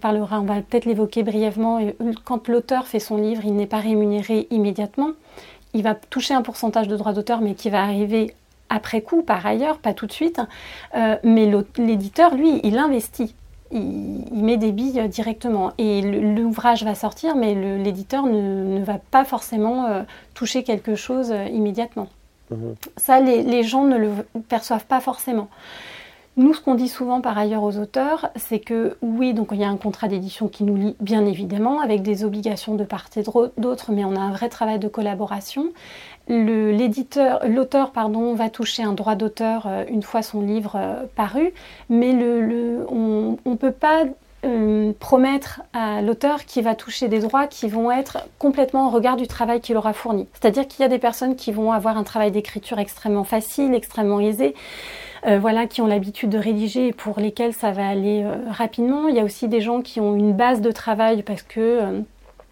[0.01, 1.79] parlera, on va peut-être l'évoquer brièvement.
[2.25, 5.11] Quand l'auteur fait son livre, il n'est pas rémunéré immédiatement.
[5.73, 8.35] Il va toucher un pourcentage de droits d'auteur, mais qui va arriver
[8.69, 10.41] après coup, par ailleurs, pas tout de suite.
[10.95, 13.33] Euh, mais l'éditeur, lui, il investit
[13.73, 15.71] il, met des billes directement.
[15.77, 21.45] Et l'ouvrage va sortir, mais l'éditeur ne, va pas forcément euh, toucher quelque chose euh,
[21.45, 22.07] immédiatement.
[22.51, 22.75] Mhm.
[22.97, 24.09] Ça, les, gens ne le
[24.47, 25.49] perçoivent pas forcément.
[26.35, 29.63] Nous, ce qu'on dit souvent par ailleurs aux auteurs, c'est que oui, donc il y
[29.63, 33.23] a un contrat d'édition qui nous lie bien évidemment, avec des obligations de part et
[33.57, 35.71] d'autre, mais on a un vrai travail de collaboration
[36.27, 37.91] l'éditeur, l'auteur
[38.35, 41.53] va toucher un droit d'auteur euh, une fois son livre euh, paru,
[41.89, 42.11] mais
[42.89, 44.05] on ne peut pas
[44.45, 49.15] euh, promettre à l'auteur qui va toucher des droits qui vont être complètement au regard
[49.15, 50.27] du travail qu'il aura fourni.
[50.33, 54.19] C'est-à-dire qu'il y a des personnes qui vont avoir un travail d'écriture extrêmement facile, extrêmement
[54.19, 54.53] aisé,
[55.25, 59.07] voilà, qui ont l'habitude de rédiger et pour lesquels ça va aller rapidement.
[59.07, 62.03] Il y a aussi des gens qui ont une base de travail parce que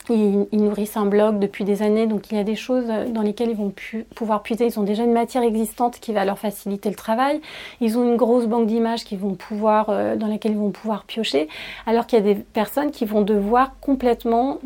[0.09, 3.51] Ils, nourrissent un blog depuis des années, donc il y a des choses dans lesquelles
[3.51, 3.71] ils vont
[4.15, 4.65] pouvoir puiser.
[4.65, 7.39] Ils ont déjà une matière existante qui va leur faciliter le travail.
[7.81, 11.05] Ils ont une grosse banque d'images qui vont pouvoir, euh, dans laquelle ils vont pouvoir
[11.05, 11.47] piocher.
[11.85, 14.57] Alors qu'il y a des personnes qui vont devoir complètement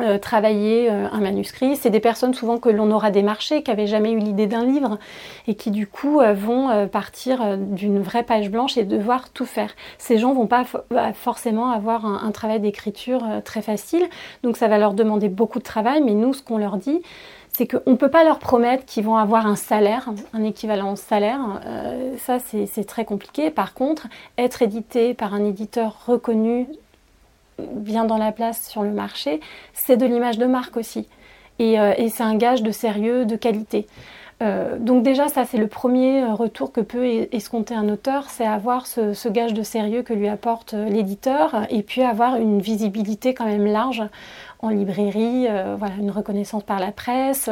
[0.00, 1.76] euh, travailler euh, un manuscrit.
[1.76, 4.98] C'est des personnes souvent que l'on aura démarchées, qui n'avaient jamais eu l'idée d'un livre
[5.46, 9.70] et qui du coup euh, vont partir d'une vraie page blanche et devoir tout faire.
[9.98, 10.64] Ces gens vont pas
[11.14, 14.02] forcément avoir un, travail d'écriture très facile,
[14.42, 17.00] donc ça va leur demander beaucoup de travail, mais nous ce qu'on leur dit,
[17.52, 21.60] c'est qu'on ne peut pas leur promettre qu'ils vont avoir un salaire, un équivalent salaire.
[22.18, 23.50] ça, c'est très compliqué.
[23.50, 26.66] Par contre, être édité par un éditeur reconnu
[27.58, 29.40] bien dans la place sur le marché,
[29.72, 31.08] c'est de l'image de marque aussi.
[31.58, 33.86] Et, euh, c'est un gage de sérieux, de qualité.
[34.42, 38.44] Euh, donc déjà, ça c'est le premier euh, retour que peut escompter un auteur, c'est
[38.44, 43.46] avoir ce, gage de sérieux que lui apporte l'éditeur et puis avoir une visibilité quand
[43.46, 44.02] même large
[44.58, 45.46] en librairie,
[45.78, 47.48] voilà, une reconnaissance par la presse.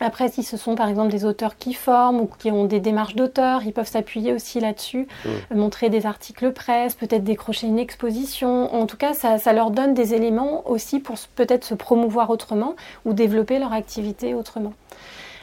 [0.00, 3.14] Après, si ce sont par exemple des auteurs qui forment ou qui ont des démarches
[3.14, 5.28] d'auteurs, ils peuvent s'appuyer aussi là-dessus, mmh.
[5.28, 8.74] euh, montrer des articles presse, peut-être décrocher une exposition.
[8.74, 13.12] En tout cas, ça, leur donne des éléments aussi pour peut-être se promouvoir autrement ou
[13.12, 14.74] développer leur activité autrement.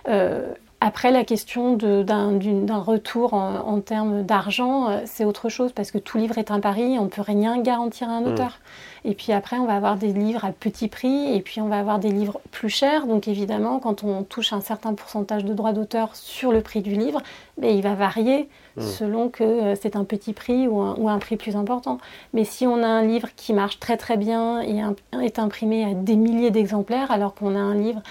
[0.08, 0.54] Euh,
[0.86, 6.18] après, la question d'un retour en, termes d'argent, euh, c'est autre chose parce que tout
[6.18, 8.28] livre est un pari, on ne peut rien garantir à un mmh.
[8.28, 8.60] auteur.
[9.06, 11.80] Et puis après, on va avoir des livres à petit prix et puis on va
[11.80, 13.08] avoir des livres plus chers.
[13.08, 16.96] Donc évidemment, quand on touche un certain pourcentage de droits d'auteur sur le prix du
[16.96, 17.22] livre,
[17.58, 18.82] mais il va varier hmm.
[18.82, 21.98] selon que euh, c'est un petit prix ou un, prix plus important.
[22.34, 24.82] Mais si on a un livre qui marche très très bien et
[25.24, 28.02] est imprimé à des milliers d'exemplaires, alors qu'on a un livre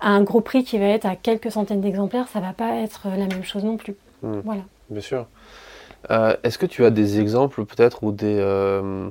[0.00, 3.08] à un gros prix qui va être à quelques centaines d'exemplaires, ça va pas être
[3.08, 3.94] la même chose non plus.
[4.22, 4.40] Hmm.
[4.44, 4.62] Voilà.
[4.88, 5.26] Bien sûr.
[6.10, 9.08] Euh, est-ce que tu as des exemples peut-être ou des, euh,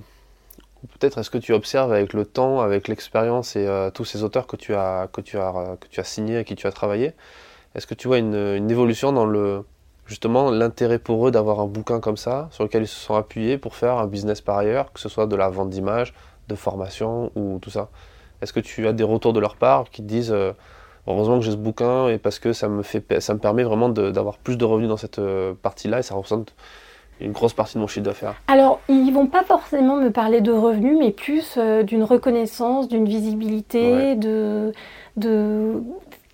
[1.00, 4.48] peut-être est-ce que tu observes avec le temps, avec l'expérience et euh, tous ces auteurs
[4.48, 7.14] que tu as, que tu as, que tu as signés, avec qui tu as travaillé,
[7.76, 9.64] est-ce que tu vois une, évolution dans le
[10.08, 13.60] justement l'intérêt pour eux d'avoir un bouquin comme ça, sur lequel ils se sont appuyés
[13.60, 16.16] pour faire un business par ailleurs, que ce soit de la vente d'images,
[16.48, 17.90] de formation ou tout ça?
[18.42, 20.36] Est-ce que tu as des retours de leur part qui te disent
[21.08, 23.90] heureusement que j'ai ce bouquin et parce que ça me, fait, ça me permet vraiment
[23.90, 26.54] d'avoir plus de revenus dans cette euh, partie-là et ça représente
[27.22, 28.36] une grosse partie de mon chiffre d'affaires.
[28.48, 33.06] Alors, ils vont pas forcément me parler de revenus, mais plus euh, d'une reconnaissance, d'une
[33.06, 34.72] visibilité, de,
[35.18, 35.84] de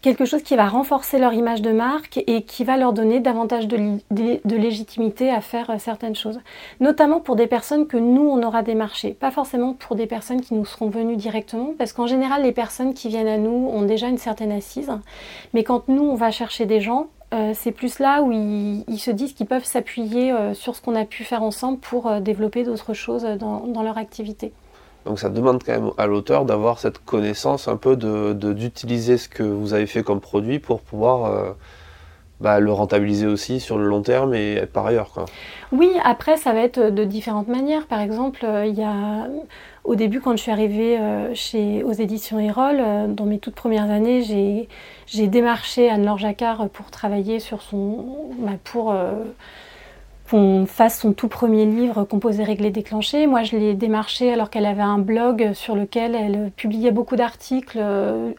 [0.05, 3.67] quelque chose qui va renforcer leur image de marque et qui va leur donner davantage
[3.67, 6.39] de, de, légitimité à faire euh, certaines choses.
[6.79, 9.15] Notamment pour des personnes que nous, on aura démarchées.
[9.15, 12.93] Pas forcément pour des personnes qui nous seront venues directement, parce qu'en général, les personnes
[12.93, 14.91] qui viennent à nous ont déjà une certaine assise.
[15.55, 19.09] Mais quand nous, on va chercher des gens, euh, c'est plus là où ils, se
[19.09, 22.93] disent qu'ils peuvent s'appuyer euh, sur ce qu'on a pu faire ensemble pour développer d'autres
[22.93, 24.53] choses dans, leur activité.
[25.05, 29.29] Donc ça demande quand même à l'auteur d'avoir cette connaissance un peu d'utiliser de, ce
[29.29, 31.55] que vous avez fait comme produit pour pouvoir
[32.41, 35.11] bah, le rentabiliser aussi sur le long terme et par ailleurs.
[35.11, 35.25] Quoi.
[35.71, 37.85] Oui, après ça va être de différentes manières.
[37.85, 39.27] Par exemple, il y a
[39.85, 40.99] au début, quand je suis arrivée
[41.35, 42.81] chez, aux éditions Erol,
[43.13, 44.67] dans mes toutes premières années,
[45.05, 48.05] j'ai démarché Anne-Laure Jacquard pour travailler sur son.
[48.39, 49.23] Bah, pour euh,
[50.29, 53.27] qu'on fasse son tout premier livre Composé, réglé, déclenché.
[53.27, 57.79] Moi, je l'ai démarché alors qu'elle avait un blog sur lequel elle publiait beaucoup d'articles
[57.81, 58.31] euh,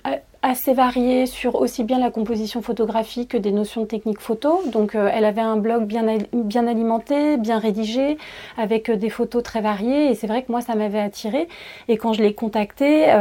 [0.42, 4.62] assez variés sur aussi bien la composition photographique que des notions de technique photo.
[4.72, 8.18] Donc, euh, elle avait un blog bien, bien alimenté, bien rédigé,
[8.56, 10.10] avec des photos très variées.
[10.10, 11.48] Et c'est vrai que moi, ça m'avait attiré.
[11.88, 13.12] Et quand je l'ai contactée,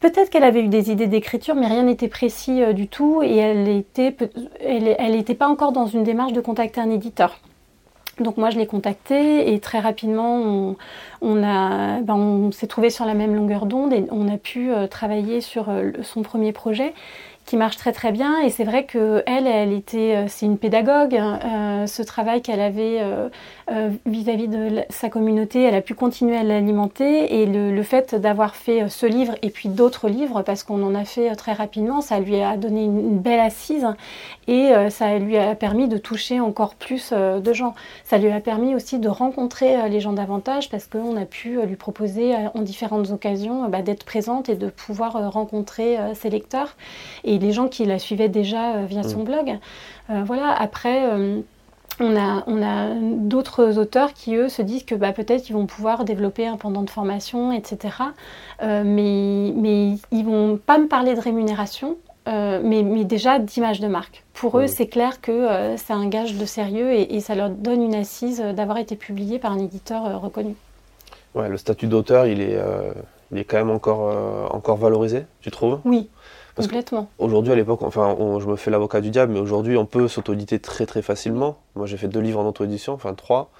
[0.00, 3.36] Peut-être qu'elle avait eu des idées d'écriture, mais rien n'était précis euh, du tout et
[3.36, 4.14] elle n'était
[4.60, 7.40] elle, était pas encore dans une démarche de contacter un éditeur.
[8.20, 10.76] Donc moi je l'ai contactée et très rapidement
[11.20, 15.40] on, ben, s'est trouvé sur la même longueur d'onde et on a pu euh, travailler
[15.40, 16.94] sur euh, son premier projet
[17.44, 18.40] qui marche très très bien.
[18.40, 23.00] Et c'est vrai que elle elle était c'est une pédagogue hein, ce travail qu'elle avait
[23.70, 27.42] euh, vis-à-vis de sa communauté, elle a pu continuer à l'alimenter.
[27.42, 30.94] Et le, fait d'avoir fait euh, ce livre et puis d'autres livres, parce qu'on en
[30.94, 33.86] a fait euh, très rapidement, ça lui a donné une, belle assise
[34.48, 37.74] et ça lui a permis de toucher encore plus de gens.
[38.02, 41.76] Ça lui a permis aussi de rencontrer les gens davantage parce qu'on a pu lui
[41.76, 46.76] proposer en différentes occasions bah, d'être présente et de pouvoir rencontrer ses lecteurs
[47.24, 49.24] et les gens qui la suivaient déjà via son mmh.
[49.24, 49.58] blog.
[50.08, 51.02] voilà, après
[52.00, 55.66] on a, on a d'autres auteurs qui, eux, se disent que bah, peut-être ils vont
[55.66, 57.96] pouvoir développer un pendant de formation, etc.
[58.62, 61.96] Euh, mais, mais ils vont pas me parler de rémunération,
[62.28, 64.24] euh, mais, mais, déjà d'image de marque.
[64.34, 67.82] Pour eux, c'est clair que euh, c'est un gage de sérieux et, ça leur donne
[67.82, 70.54] une assise d'avoir été publié par un éditeur reconnu.
[71.34, 72.58] Ouais, le statut d'auteur, il est,
[73.30, 75.80] il est quand même encore, euh, encore valorisé, tu trouves?
[75.84, 76.08] Oui,
[76.54, 77.08] Parce complètement.
[77.18, 80.08] Aujourd'hui, à l'époque, enfin, on- je me fais l'avocat du diable, mais aujourd'hui, on peut
[80.08, 81.58] s'auto-éditer très très facilement.
[81.74, 83.50] Moi, j'ai fait deux livres en auto-édition, enfin trois.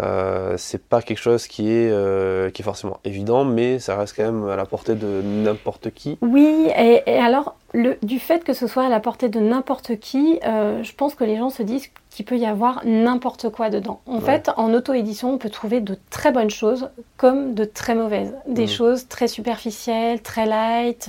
[0.00, 4.16] Euh, c'est pas quelque chose qui est, euh, qui est forcément évident, mais ça reste
[4.16, 6.18] quand même à la portée de n'importe qui.
[6.22, 7.56] Oui, et, alors,
[8.02, 11.24] du fait que ce soit à la portée de n'importe qui, euh, je pense que
[11.24, 14.00] les gens se disent qu'il peut y avoir n'importe quoi dedans.
[14.06, 14.20] En Ouais.
[14.20, 18.34] fait, en auto-édition, on peut trouver de très bonnes choses comme de très mauvaises.
[18.46, 18.68] Des Mhm.
[18.68, 21.08] choses très superficielles, très light,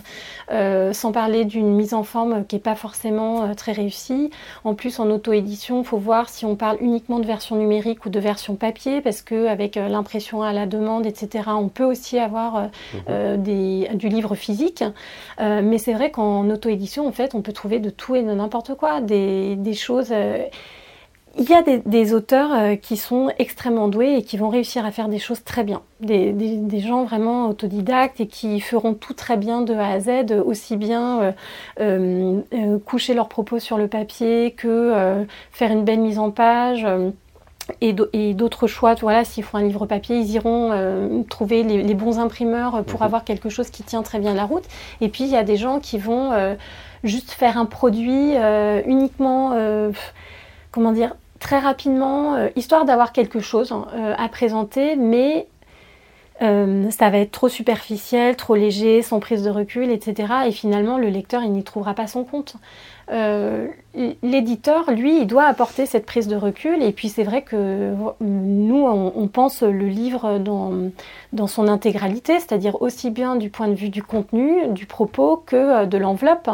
[0.51, 4.29] euh, sans parler d'une mise en forme qui n'est pas forcément euh, très réussie.
[4.63, 8.09] En plus, en auto-édition, il faut voir si on parle uniquement de version numérique ou
[8.09, 12.61] de version papier, parce qu'avec l'impression à la demande, etc., on peut aussi avoir euh,
[12.93, 13.01] Mhm.
[13.09, 14.83] euh, des, du livre physique.
[15.41, 18.31] Euh, mais c'est vrai qu'en auto-édition, en fait, on peut trouver de tout et de
[18.33, 20.13] n'importe quoi, des, des choses.
[21.37, 24.85] Il y a des, des auteurs euh, qui sont extrêmement doués et qui vont réussir
[24.85, 25.81] à faire des choses très bien.
[25.99, 29.99] Des, des- des gens vraiment autodidactes et qui feront tout très bien de A à
[29.99, 30.09] Z,
[30.45, 31.31] aussi bien euh,
[31.79, 36.85] euh, euh, coucher leurs propos sur le papier que faire une belle mise en page.
[37.81, 41.63] et d'au- et d'autres choix, voilà, s'ils font un livre papier, ils iront euh, trouver
[41.63, 43.05] les, les bons imprimeurs pour Mhm.
[43.05, 44.65] avoir quelque chose qui tient très bien la route.
[45.01, 46.55] Et puis il y a des gens qui vont euh,
[47.05, 49.53] juste faire un produit euh, uniquement,
[50.71, 55.45] comment dire, très rapidement, euh, histoire d'avoir quelque chose hein, euh, à présenter, mais
[56.41, 60.33] euh, ça va être trop superficiel, trop léger, sans prise de recul, etc.
[60.47, 62.55] Et finalement, le lecteur, il n'y trouvera pas son compte.
[63.11, 63.67] Euh,
[64.23, 66.81] L'éditeur, lui, il doit apporter cette prise de recul.
[66.81, 70.71] Et puis, c'est vrai que nous, on, on pense le livre dans,
[71.31, 75.55] dans son intégralité, c'est-à-dire aussi bien du point de vue du contenu, du propos, que
[75.55, 76.49] euh, de l'enveloppe,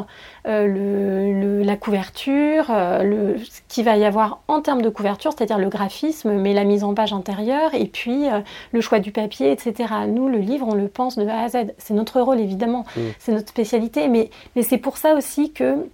[0.47, 5.31] euh, le, le- la couverture, le, ce qu'il va y avoir en termes de couverture,
[5.31, 8.39] c'est-à-dire le graphisme, mais la mise en page intérieure, et puis euh,
[8.73, 9.93] le choix du papier, etc.
[10.09, 11.57] Nous, le livre, on le pense de A à Z.
[11.77, 13.01] C'est notre rôle, évidemment, Mm.
[13.19, 15.85] c'est notre spécialité, mais, mais c'est pour ça aussi que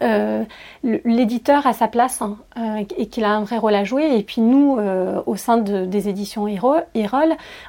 [0.00, 0.44] euh,
[0.82, 4.16] l'éditeur a sa place hein, euh, et qu'il a un vrai rôle à jouer.
[4.16, 6.84] Et puis nous, euh, au sein de- des éditions Erol,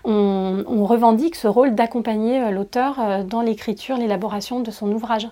[0.06, 5.28] on, on revendique ce rôle d'accompagner l'auteur dans l'écriture, l'élaboration de son ouvrage.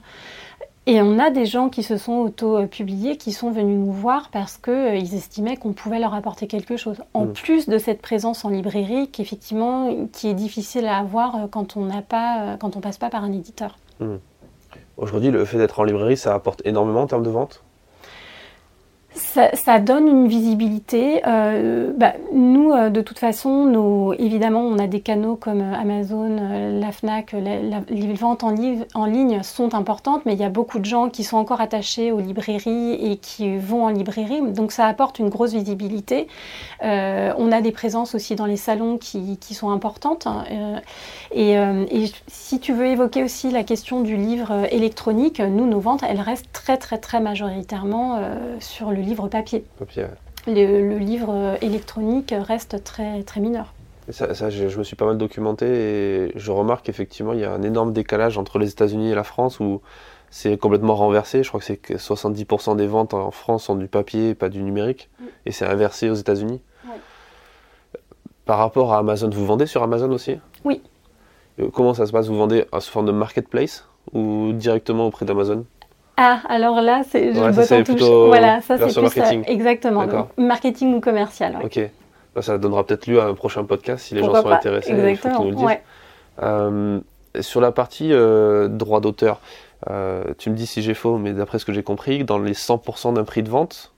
[0.87, 4.57] Et on a des gens qui se sont auto-publiés, qui sont venus nous voir parce
[4.57, 6.97] qu'ils estimaient qu'on pouvait leur apporter quelque chose.
[7.13, 7.33] En Mm.
[7.33, 11.85] plus de cette présence en librairie, qui effectivement, qui est difficile à avoir quand on
[11.85, 13.77] n'a pas, quand on passe pas par un éditeur.
[14.97, 17.63] Aujourd'hui, le fait d'être en librairie, ça apporte énormément en termes de vente.
[19.13, 21.21] Ça, donne une visibilité.
[21.27, 26.37] Euh, bah, nous, euh, de toute façon, évidemment, on a des canaux comme euh, Amazon,
[26.39, 28.51] euh, la Fnac, les ventes en,
[29.05, 32.19] ligne sont importantes, mais il y a beaucoup de gens qui sont encore attachés aux
[32.19, 36.27] librairies et qui vont en librairie, donc ça apporte une grosse visibilité.
[36.81, 40.27] On a des présences aussi dans les salons qui, sont importantes.
[40.27, 40.45] hein,
[41.31, 41.55] et,
[42.27, 46.51] si tu veux évoquer aussi la question du livre électronique, nous, nos ventes, elles restent
[46.53, 48.19] très, très, très majoritairement
[48.59, 49.63] sur le livre papier.
[49.79, 50.09] Papier, ouais.
[50.47, 53.73] Le, le livre euh, électronique reste très, très mineur.
[54.07, 57.39] Et Ça, ça, je, je me suis pas mal documenté et je remarque qu'effectivement, il
[57.39, 59.81] y a un énorme décalage entre les États-Unis et la France où
[60.31, 61.43] c'est complètement renversé.
[61.43, 64.49] Je crois que c'est que 70% des ventes en France sont du papier et pas
[64.49, 65.09] du numérique.
[65.19, 65.25] Mm.
[65.45, 66.61] Et c'est inversé aux États-Unis.
[66.87, 67.99] Ouais.
[68.45, 70.37] Par rapport à Amazon, vous vendez sur Amazon aussi?
[70.63, 70.81] Oui.
[71.59, 72.27] Euh, Comment ça se passe?
[72.27, 75.65] Vous vendez en sous forme de marketplace ou directement auprès d'Amazon?
[76.23, 78.01] Ah, alors là, c'est je Ouais, ça, botte en touche.
[78.27, 79.43] Voilà, ça c'est plus euh, marketing.
[79.47, 80.27] exactement D'accord.
[80.37, 81.57] donc, marketing ou commercial.
[81.57, 81.65] ouais.
[81.65, 81.89] Ok.
[82.35, 84.55] Bah, ça donnera peut-être lieu à un prochain podcast si les Pourquoi gens sont pas
[84.57, 84.89] intéressés.
[84.91, 85.43] Il faut qu'ils Exactement.
[85.45, 85.65] nous le disent.
[85.65, 85.81] ouais.
[86.43, 86.99] Euh,
[87.39, 89.39] sur la partie euh, droit d'auteur,
[89.89, 92.53] euh, tu me dis si j'ai faux, mais d'après ce que j'ai compris, dans les
[92.53, 93.91] 100% d'un prix de vente,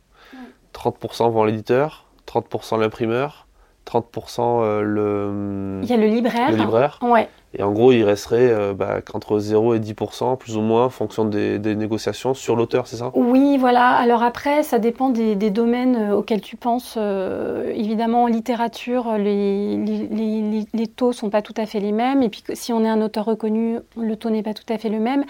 [0.74, 3.48] 30% vend l'éditeur, 30% l'imprimeur,
[3.86, 6.52] 30% euh, le, Il y a le libraire.
[6.52, 7.00] le libraire.
[7.02, 7.28] Ouais.
[7.56, 10.90] Et en gros, il resterait euh, bah, qu'entre 0 et 10%, plus ou moins, en
[10.90, 13.12] fonction des, négociations sur l'auteur, c'est ça?
[13.14, 13.90] Oui, voilà.
[13.90, 16.96] Alors après, ça dépend des, domaines euh, auxquels tu penses.
[16.98, 22.24] Euh, évidemment, en littérature, les, les, taux sont pas tout à fait les mêmes.
[22.24, 24.90] Et puis, si on est un auteur reconnu, le taux n'est pas tout à fait
[24.90, 25.24] le même.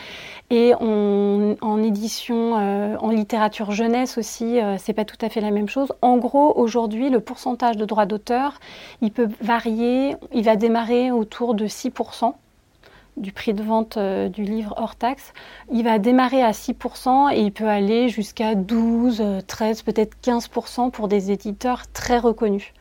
[0.50, 5.52] Et en édition, euh, en littérature jeunesse aussi, euh, c'est pas tout à fait la
[5.52, 5.92] même chose.
[6.02, 8.60] En gros, aujourd'hui, le pourcentage de droits d'auteur,
[9.02, 10.16] il peut varier.
[10.34, 12.13] Il va démarrer autour de 6%
[13.18, 15.34] du prix de vente euh, du livre hors taxe.
[15.72, 20.90] Il va démarrer à 6% et il peut aller jusqu'à 12, euh, 13, peut-être 15%
[20.90, 22.74] pour des éditeurs très reconnus.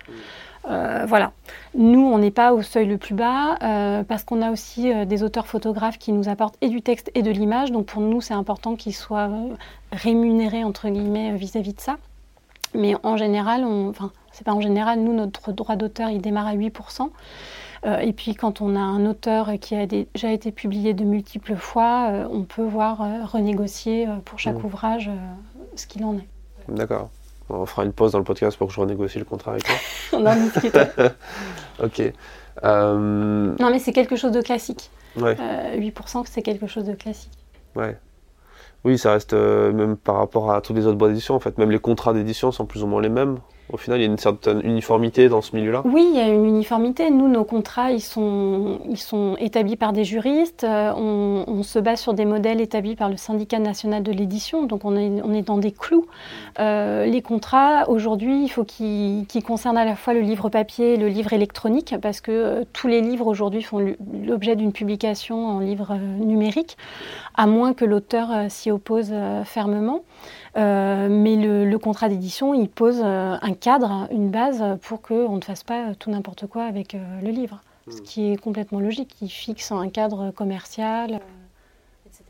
[0.69, 1.33] Euh, voilà.
[1.75, 5.05] Nous, on n'est pas au seuil le plus bas euh, parce qu'on a aussi euh,
[5.05, 7.73] des auteurs photographes qui nous apportent et du texte et de l'image.
[7.73, 9.55] Donc pour nous, c'est important qu'ils soient euh,
[9.91, 11.97] rémunérés entre guillemets euh, vis-à-vis de ça.
[12.75, 16.47] Mais en général, on, enfin, c'est pas en général, nous, notre droit d'auteur, il démarre
[16.47, 17.11] à 8%.
[17.85, 22.11] Et puis quand on a un auteur qui a déjà été publié de multiples fois,
[22.31, 22.99] on peut voir
[23.31, 24.67] renégocier pour chaque Mm.
[24.67, 25.11] ouvrage
[25.75, 26.29] ce qu'il en est.
[26.69, 27.11] D'accord.
[27.49, 29.75] On fera une pause dans le podcast pour que je renégocie le contrat avec toi.
[30.13, 30.79] On en discute.
[31.83, 32.13] ok.
[32.65, 34.91] Euh, non mais c'est quelque chose de classique.
[35.17, 37.33] ouais, Euh, 8% c'est quelque chose de classique.
[37.77, 37.99] ouais.
[38.85, 41.57] Oui, ça reste euh, même par rapport à toutes les autres boîtes d'édition en fait.
[41.57, 43.39] Même les contrats d'édition sont plus ou moins les mêmes.
[43.73, 45.81] Au final, il y a une certaine uniformité dans ce milieu-là.
[45.87, 47.11] Oui, il y a une uniformité.
[47.11, 48.79] Nous, nos contrats, ils sont,
[49.39, 50.65] établis par des juristes.
[50.65, 54.67] Euh, on, se base sur des modèles établis par le syndicat national de l'édition.
[54.67, 56.07] Donc, on est, dans des clous.
[56.59, 60.97] Euh, les contrats, aujourd'hui, il faut qu'ils concernent à la fois le livre papier et
[60.99, 63.79] le livre électronique, parce que euh, tous les livres aujourd'hui font
[64.27, 66.77] l'objet d'une publication en livre numérique,
[67.35, 70.03] à moins que l'auteur s'y oppose fermement.
[70.57, 75.37] Euh, mais le, le contrat d'édition, il pose euh, un cadre, une base pour qu'on
[75.37, 77.61] ne fasse pas tout n'importe quoi avec euh, le livre.
[77.91, 79.17] Ce qui est complètement logique.
[79.23, 81.21] Il fixe un cadre commercial,
[82.07, 82.25] etc.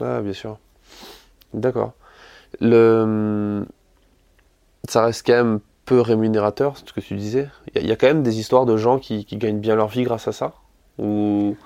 [0.00, 0.58] Ah, bien sûr.
[1.54, 1.92] D'accord.
[2.60, 3.64] Le...
[4.88, 7.48] Ça reste quand même peu rémunérateur, c'est ce que tu disais.
[7.68, 9.60] Il y, a- il y a quand même des histoires de gens qui, qui gagnent
[9.60, 10.54] bien leur vie grâce à ça
[10.98, 11.56] Ou...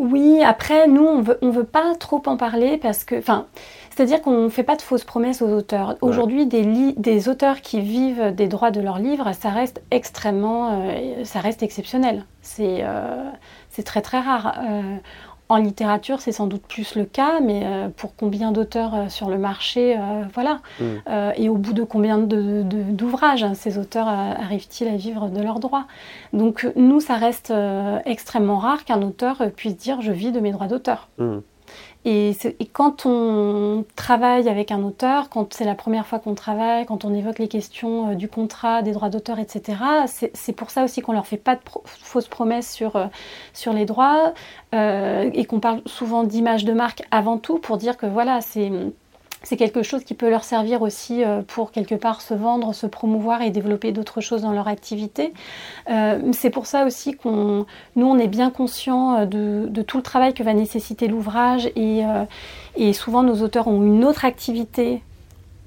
[0.00, 3.44] Oui, après, nous, on veut, on veut pas trop en parler parce que, enfin,
[3.90, 5.96] c'est-à-dire qu'on ne fait pas de fausses promesses aux auteurs.
[6.00, 11.24] Aujourd'hui, des, des auteurs qui vivent des droits de leurs livres, ça reste extrêmement, euh,
[11.24, 12.24] ça reste exceptionnel.
[12.40, 13.30] C'est euh,
[13.84, 14.58] très très rare.
[14.66, 14.96] Euh,
[15.50, 19.28] en littérature, c'est sans doute plus le cas, mais euh, pour combien d'auteurs euh, sur
[19.28, 20.60] le marché, euh, voilà.
[20.80, 20.84] Mm.
[21.36, 25.42] Et au bout de combien de- de- d'ouvrages hein, ces auteurs arrivent-ils à vivre de
[25.42, 25.86] leurs droits?
[26.32, 27.52] Donc nous, ça reste
[28.04, 31.08] extrêmement rare qu'un auteur puisse dire je vis de mes droits d'auteur.
[31.18, 31.38] Hmm.
[32.06, 32.34] Et,
[32.72, 37.12] quand on travaille avec un auteur, quand c'est la première fois qu'on travaille, quand on
[37.12, 41.02] évoque les questions euh, du contrat, des droits d'auteur, etc., c'est c'est pour ça aussi
[41.02, 43.06] qu'on leur fait pas de pro- fausses promesses sur, euh,
[43.52, 44.32] sur les droits
[44.74, 48.70] euh, et qu'on parle souvent d'image de marque avant tout pour dire que voilà, c'est
[49.42, 52.86] c'est quelque chose qui peut leur servir aussi euh, pour quelque part se vendre, se
[52.86, 55.32] promouvoir et développer d'autres choses dans leur activité.
[55.88, 60.02] Euh, c'est pour ça aussi qu'on, nous, on est bien conscient euh, de, tout le
[60.02, 65.02] travail que va nécessiter l'ouvrage et souvent nos auteurs ont une autre activité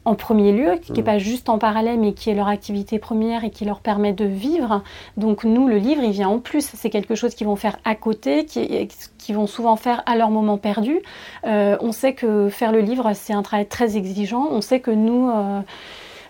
[0.05, 1.05] en premier lieu, qui n'est Mhm.
[1.05, 4.25] pas juste en parallèle, mais qui est leur activité première et qui leur permet de
[4.25, 4.81] vivre.
[5.17, 6.69] Donc nous, le livre, il vient en plus.
[6.73, 8.87] C'est quelque chose qu'ils vont faire à côté, qui,
[9.17, 10.99] qui vont souvent faire à leur moment perdu.
[11.45, 14.47] Euh, on sait que faire le livre, c'est un travail très exigeant.
[14.51, 15.29] On sait que nous...
[15.29, 15.61] euh,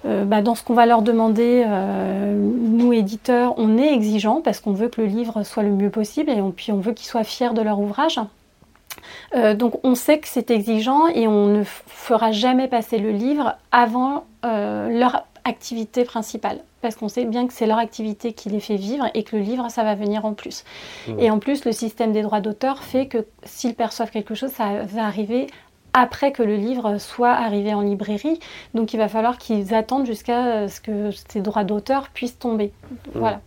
[0.06, 4.60] euh, bah, dans ce qu'on va leur demander, euh, nous éditeurs, on est exigeant parce
[4.60, 7.08] qu'on veut que le livre soit le mieux possible et on, puis on veut qu'ils
[7.08, 8.20] soient fiers de leur ouvrage.
[9.36, 13.56] Euh, donc on sait que c'est exigeant et on ne fera jamais passer le livre
[13.72, 18.60] avant euh, leur activité principale parce qu'on sait bien que c'est leur activité qui les
[18.60, 20.64] fait vivre et que le livre ça va venir en plus.
[21.08, 21.20] Mmh.
[21.20, 24.84] Et en plus le système des droits d'auteur fait que s'ils perçoivent quelque chose ça
[24.84, 25.48] va arriver
[25.94, 28.40] après que le livre soit arrivé en librairie.
[28.74, 32.72] Donc il va falloir qu'ils attendent jusqu'à ce que ces droits d'auteur puissent tomber.
[33.14, 33.42] Voilà.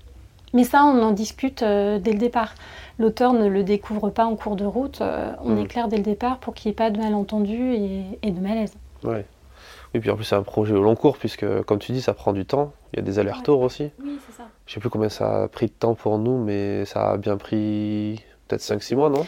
[0.55, 2.55] Mais ça, on en discute euh, dès le départ.
[2.99, 5.01] L'auteur ne le découvre pas en cours de route.
[5.01, 8.05] euh, on est clair dès le départ pour qu'il n'y ait pas de malentendu et,
[8.23, 8.75] et de malaise.
[9.05, 9.27] Ouais.
[9.95, 12.15] Et puis en plus, c'est un projet au long cours, puisque comme tu dis, ça
[12.15, 12.73] prend du temps.
[12.93, 13.91] Il y a des allers-retours aussi.
[14.03, 14.45] Oui, c'est ça.
[14.67, 17.37] Je sais plus combien ça a pris de temps pour nous, mais ça a bien
[17.37, 19.27] pris peut-être 5-6 mois, non?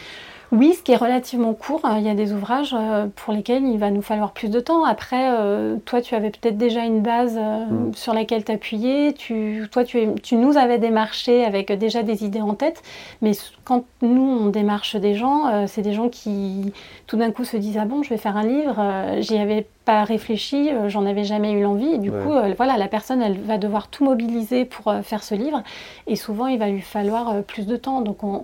[0.51, 1.81] Oui, ce qui est relativement court.
[1.83, 1.97] hein.
[1.99, 4.83] Il y a des ouvrages euh, pour lesquels il va nous falloir plus de temps.
[4.83, 7.93] Après, euh, toi, tu avais peut-être déjà une base euh, Mm.
[7.93, 9.13] sur laquelle t'appuyer.
[9.13, 12.81] Tu, toi, tu, nous avais démarché avec déjà des idées en tête.
[13.21, 13.33] Mais
[13.63, 16.73] quand nous, on démarche des gens, c'est des gens qui,
[17.05, 18.75] tout d'un coup, se disent Ah bon, je vais faire un livre.
[19.19, 21.93] J'y avais pas réfléchi, j'en avais jamais eu l'envie.
[21.93, 22.23] Et du Ouais.
[22.23, 25.61] coup, voilà, la personne, elle va devoir tout mobiliser pour faire ce livre.
[26.07, 28.01] Et souvent, il va lui falloir plus de temps.
[28.01, 28.43] Donc, on,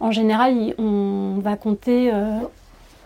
[0.00, 2.38] en général, on va compter euh,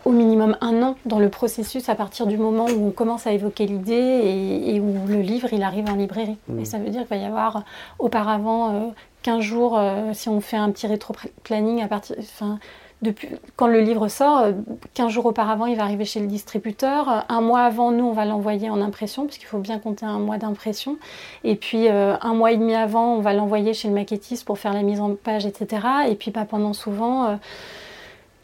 [0.05, 3.33] au minimum un an dans le processus à partir du moment où on commence à
[3.33, 6.37] évoquer l'idée et, et où le livre il arrive en librairie.
[6.49, 6.61] Mhm.
[6.61, 7.65] Et ça veut dire qu'il va y avoir
[7.99, 8.89] auparavant euh,
[9.23, 12.17] 15 jours, euh, si on fait un petit rétro-planning à partir.
[12.19, 12.59] Enfin,
[13.03, 14.53] depuis, quand le livre sort, euh,
[14.95, 17.09] 15 jours auparavant, il va arriver chez le distributeur.
[17.11, 20.19] Euh, Un mois avant, nous, on va l'envoyer en impression, puisqu'il faut bien compter un
[20.21, 20.99] mois d'impression.
[21.43, 24.59] Et puis, euh, un mois et demi avant, on va l'envoyer chez le maquettiste pour
[24.59, 25.87] faire la mise en page, etc.
[26.09, 27.37] Et puis, pas pendant souvent, euh,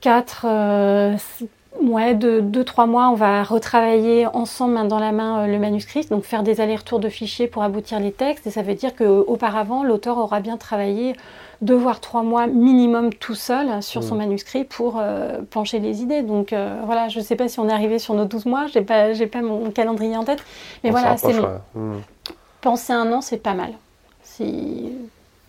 [0.01, 0.47] 4,
[1.83, 6.05] ouais, 2-3 mois, on va retravailler ensemble, main dans la main, euh, le manuscrit.
[6.07, 8.47] Donc, faire des allers-retours de fichiers pour aboutir les textes.
[8.47, 11.15] Et ça veut dire qu'auparavant, l'auteur aura bien travaillé
[11.61, 14.21] deux voire trois mois minimum tout seul sur son Mhm.
[14.21, 16.23] manuscrit pour euh, pencher les idées.
[16.23, 18.67] Donc euh, voilà, je ne sais pas si on est arrivé sur nos 12 mois,
[18.73, 20.39] j'ai pas, j'ai pas mon calendrier en tête,
[20.85, 21.43] mais On voilà, c'est long.
[21.43, 21.49] ouais.
[21.75, 21.97] Hmm.
[22.61, 23.71] Penser un an, c'est pas mal.
[24.23, 24.93] Si...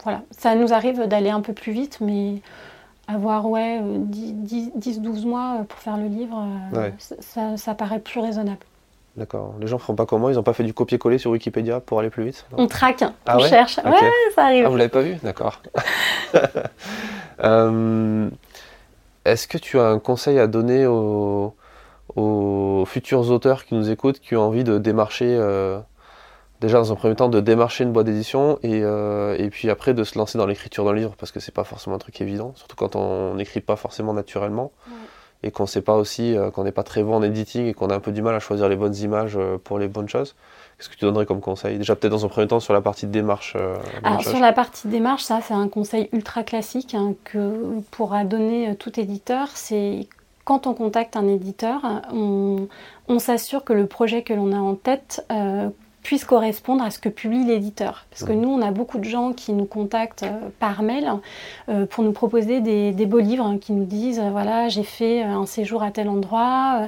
[0.04, 2.36] voilà, ça nous arrive d'aller un peu plus vite, mais
[3.12, 6.46] avoir ouais, 10-12 mois pour faire le livre,
[7.00, 8.60] ça, ça, paraît plus raisonnable.
[9.18, 9.56] D'accord.
[9.60, 12.00] Les gens ne feront pas comment Ils n'ont pas fait du copier-coller sur Wikipédia pour
[12.00, 13.78] aller plus vite On traque, ah on cherche.
[13.80, 14.66] Ouais, ça arrive.
[14.66, 15.16] Ah, vous l'avez pas vu?
[15.24, 15.62] D'accord.
[17.44, 18.30] euh,
[19.26, 21.54] est-ce que tu as un conseil à donner aux,
[22.86, 25.80] futurs auteurs qui nous écoutent, qui ont envie de démarcher, euh,
[26.62, 29.94] déjà dans un premier temps, de démarcher une boîte d'édition et, euh, et, puis après
[29.94, 32.54] de se lancer dans l'écriture d'un livre parce que c'est pas forcément un truc évident,
[32.56, 34.72] surtout quand on n'écrit pas forcément naturellement
[35.42, 37.90] et qu'on sait pas aussi, euh, qu'on n'est pas très bon en editing et qu'on
[37.90, 40.36] a un peu du mal à choisir les bonnes images pour les bonnes choses.
[40.80, 41.78] Qu'est-ce que tu donnerais comme conseil?
[41.78, 43.54] Déjà peut-être dans un premier temps sur la partie de démarche.
[43.58, 48.24] Euh, Alors sur la partie démarche, ça c'est un conseil ultra classique hein, que pourra
[48.24, 49.50] donner euh, tout éditeur.
[49.56, 50.08] C'est
[50.46, 51.82] quand on contacte un éditeur,
[52.14, 55.68] on, s'assure que le projet que l'on a en tête euh,
[56.04, 58.06] puisse correspondre à ce que publie l'éditeur.
[58.10, 61.12] Parce que nous, on a beaucoup de gens qui nous contactent euh, par mail
[61.68, 65.22] euh, pour nous proposer des, beaux livres, hein, qui nous disent, euh, voilà, j'ai fait
[65.22, 66.88] un séjour à tel endroit,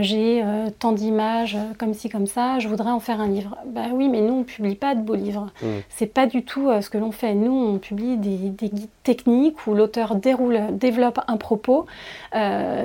[0.00, 0.44] j'ai
[0.78, 3.56] tant d'images comme ci, comme ça, je voudrais en faire un livre.
[3.66, 5.48] Bah oui, mais nous, on ne publie pas de beaux livres.
[5.60, 5.82] Ce mmh.
[5.90, 7.34] C'est pas du tout ce que l'on fait.
[7.34, 11.86] Nous, on publie des, guides techniques où l'auteur déroule, développe un propos.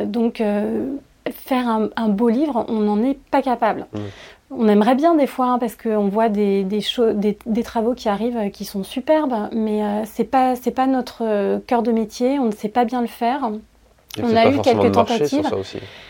[0.06, 0.42] donc,
[1.32, 3.88] faire un, beau livre, on n'en est pas capable.
[3.94, 4.00] Mmh.
[4.58, 8.50] On aimerait bien des fois, hein, parce qu'on voit des, des, travaux qui arrivent euh,
[8.50, 12.52] qui sont superbes, mais euh, c'est pas, pas notre euh, cœur de métier, on ne
[12.52, 13.52] sait pas bien le faire.
[14.22, 15.50] on a eu quelques tentatives.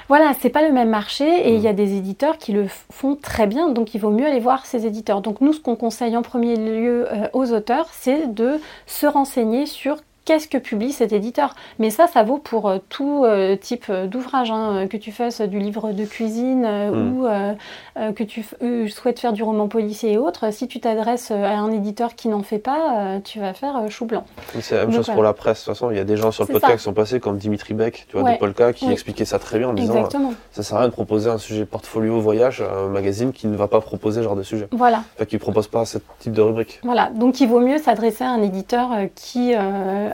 [0.09, 1.77] Voilà, c'est pas le même marché et il y a mm.
[1.77, 5.21] des éditeurs qui le font très bien, donc il vaut mieux aller voir ces éditeurs.
[5.21, 9.97] Donc nous, ce qu'on conseille en premier lieu aux auteurs, c'est de se renseigner sur
[10.25, 11.55] qu'est-ce que publie cet éditeur?
[11.79, 15.59] Mais ça, ça vaut pour euh, tout euh, type d'ouvrage, hein, que tu fasses du
[15.59, 18.07] livre de cuisine euh, hmm.
[18.07, 18.43] ou que tu
[18.89, 20.51] souhaites faire du roman policier et autres.
[20.51, 24.25] Si tu t'adresses à un éditeur qui n'en fait pas, tu vas faire chou blanc.
[24.61, 25.61] C'est la même chose pour la presse.
[25.61, 27.37] De toute façon, il y a des gens sur le podcast qui sont passés comme
[27.37, 30.09] Dimitri Beck, tu vois, de Polka, qui expliquait ça très bien en disant
[30.51, 33.55] ça sert à rien de proposer un sujet portfolio voyage à un magazine qui ne
[33.55, 34.67] va pas proposer ce genre de sujet.
[34.71, 35.03] Voilà.
[35.15, 36.79] Enfin, qui ne propose pas ce type de rubrique.
[36.83, 37.09] Voilà.
[37.09, 39.53] Donc il vaut mieux s'adresser à un éditeur qui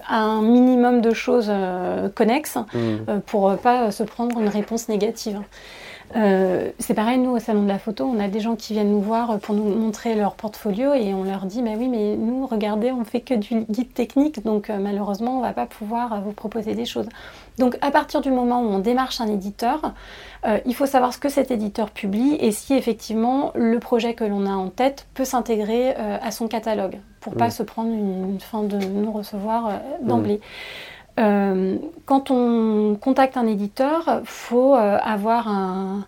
[0.08, 2.78] un minimum de choses euh, connexes mmh.
[2.78, 5.40] euh, pour pas se prendre une réponse négative.
[6.16, 8.92] Euh, c'est pareil, nous au salon de la photo, on a des gens qui viennent
[8.92, 12.48] nous voir pour nous montrer leur portfolio et on leur dit, bah oui, mais nous,
[12.48, 16.74] regardez, on fait que du guide technique, donc malheureusement, on va pas pouvoir vous proposer
[16.74, 17.08] des choses.
[17.58, 19.94] Donc à partir du moment où on démarche un éditeur,
[20.66, 24.46] il faut savoir ce que cet éditeur publie et si effectivement le projet que l'on
[24.46, 27.52] a en tête peut s'intégrer à son catalogue pour pas mm.
[27.52, 30.36] se prendre une, fin de nous recevoir euh, d'emblée.
[30.36, 30.40] Mm.
[31.20, 36.06] Euh, quand on contacte un éditeur, faut euh, avoir un,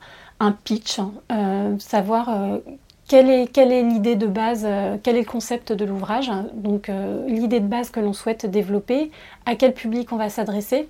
[0.64, 1.78] pitch, hein.
[1.78, 2.30] savoir
[3.08, 4.68] quelle est, l'idée de base,
[5.04, 6.90] quel est le concept de l'ouvrage, donc
[7.28, 9.12] l'idée de base que l'on souhaite développer,
[9.46, 10.88] à quel public on va s'adresser,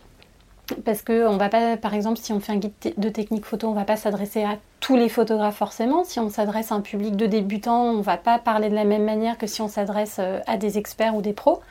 [0.86, 3.68] parce que on va pas, par exemple, si on fait un guide de technique photo,
[3.68, 6.04] on va pas s'adresser à tous les photographes forcément.
[6.04, 9.04] Si on s'adresse à un public de débutants, on va pas parler de la même
[9.04, 11.62] manière que si on s'adresse euh, à des experts ou des pros.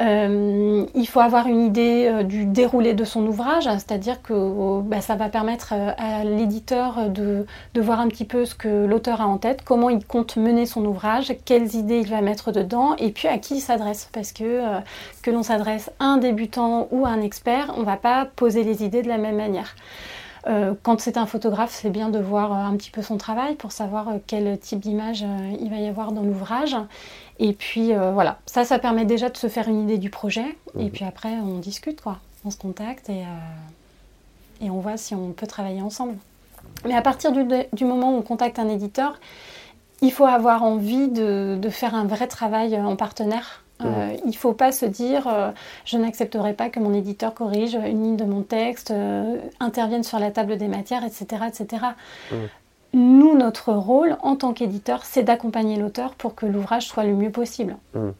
[0.00, 4.80] Euh, il faut avoir une idée euh, du déroulé de son ouvrage, c'est-à-dire que oh,
[4.82, 7.44] bah, ça va permettre euh, à l'éditeur de,
[7.76, 10.84] voir un petit peu ce que l'auteur a en tête, comment il compte mener son
[10.86, 14.08] ouvrage, quelles idées il va mettre dedans, et puis à qui il s'adresse.
[14.12, 14.62] Parce que
[15.22, 18.64] que l'on s'adresse à un débutant ou à un expert, on ne va pas poser
[18.64, 19.74] les idées de la même manière.
[20.82, 24.08] quand c'est un photographe, c'est bien de voir un petit peu son travail pour savoir
[24.26, 25.24] quel type d'image
[25.60, 26.76] il va y avoir dans l'ouvrage.
[27.42, 30.44] Et puis euh, voilà, ça, ça permet déjà de se faire une idée du projet.
[30.78, 30.90] Et mhm.
[30.90, 32.18] puis après, on discute, quoi.
[32.44, 36.14] On se contacte et, euh, et on voit si on peut travailler ensemble.
[36.86, 39.18] Mais à partir du, du, moment où on contacte un éditeur,
[40.02, 43.64] il faut avoir envie de, de faire un vrai travail en partenaire.
[43.82, 45.26] Euh, il ne faut pas se dire
[45.86, 48.92] je n'accepterai pas que mon éditeur corrige une ligne de mon texte,
[49.58, 51.44] intervienne sur la table des matières, etc.
[51.48, 51.78] etc
[52.92, 57.30] nous, notre rôle en tant qu'éditeur, c'est d'accompagner l'auteur pour que l'ouvrage soit le mieux
[57.30, 57.76] possible.
[57.94, 58.10] Hmm.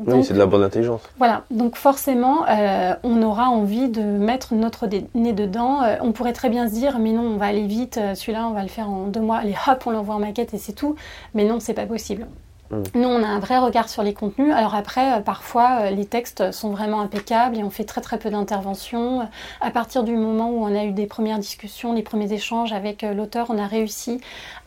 [0.00, 1.02] oui, c'est de la bonne intelligence.
[1.18, 5.82] Voilà, donc forcément, euh, on aura envie de mettre notre nez dedans.
[5.82, 8.46] Euh, on pourrait très bien se dire, mais non, on va aller vite, euh, celui-là,
[8.46, 10.72] on va le faire en deux mois, allez hop, on l'envoie en maquette et c'est
[10.72, 10.94] tout.
[11.34, 12.26] Mais non, c'est pas possible.
[12.72, 12.82] Mm.
[12.94, 14.52] Nous, on a un vrai regard sur les contenus.
[14.52, 18.18] Alors après, euh, parfois, euh, les textes sont vraiment impeccables et on fait très très
[18.18, 19.28] peu d'interventions.
[19.60, 23.04] À partir du moment où on a eu des premières discussions, les premiers échanges avec
[23.04, 24.20] euh, l'auteur, on a réussi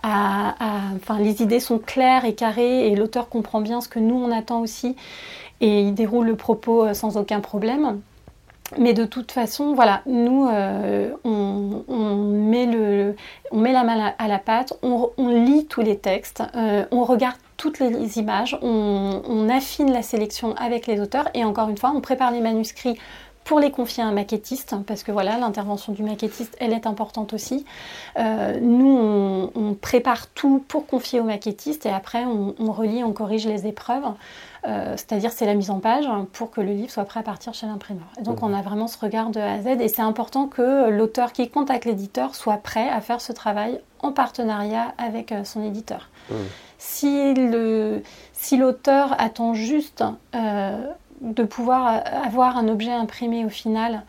[0.03, 0.56] à,
[0.95, 4.32] Enfin, les idées sont claires et carrées et l'auteur comprend bien ce que nous, on
[4.32, 4.95] attend aussi.
[5.62, 8.01] Et il déroule le propos sans aucun problème.
[8.78, 10.47] Mais de toute façon, voilà, nous,
[11.24, 13.16] on, met le,
[13.51, 16.43] on met la main à la pâte, on, lit tous les textes,
[16.91, 21.70] on regarde toutes les images, on, on affine la sélection avec les auteurs et encore
[21.70, 22.97] une fois, on prépare les manuscrits
[23.45, 27.32] pour les confier à un maquettiste, parce que voilà, l'intervention du maquettiste, elle est importante
[27.32, 27.64] aussi.
[28.18, 33.45] Euh, nous, on, prépare tout pour confier au maquettiste et après, on, relie, on corrige
[33.45, 34.03] les épreuves.
[34.68, 37.53] Euh, c'est-à-dire, c'est la mise en page pour que le livre soit prêt à partir
[37.53, 38.08] chez l'imprimeur.
[38.20, 38.45] Et donc, mmh.
[38.45, 41.47] on a vraiment ce regard de A à Z et c'est important que l'auteur qui
[41.47, 46.10] contacte l'éditeur soit prêt à faire ce travail en partenariat avec euh, son éditeur.
[46.32, 46.34] Mmh.
[46.88, 50.04] Si l'auteur attend juste
[51.22, 54.04] de pouvoir avoir un objet imprimé au final,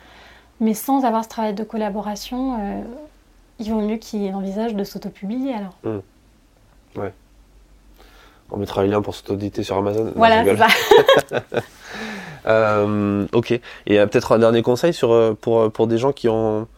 [0.61, 2.83] mais sans avoir ce travail de collaboration, euh,
[3.59, 5.75] il vaut mieux qu'il envisage de s'auto-publier alors.
[5.85, 6.99] Hmm.
[6.99, 7.13] Ouais.
[8.51, 10.13] On mettra les liens pour s'auto-éditer sur Amazon.
[10.15, 10.69] Voilà, ça.
[12.49, 13.51] Euh, ok.
[13.87, 16.69] Et euh, peut-être un dernier conseil sur, pour, pour des gens qui ont,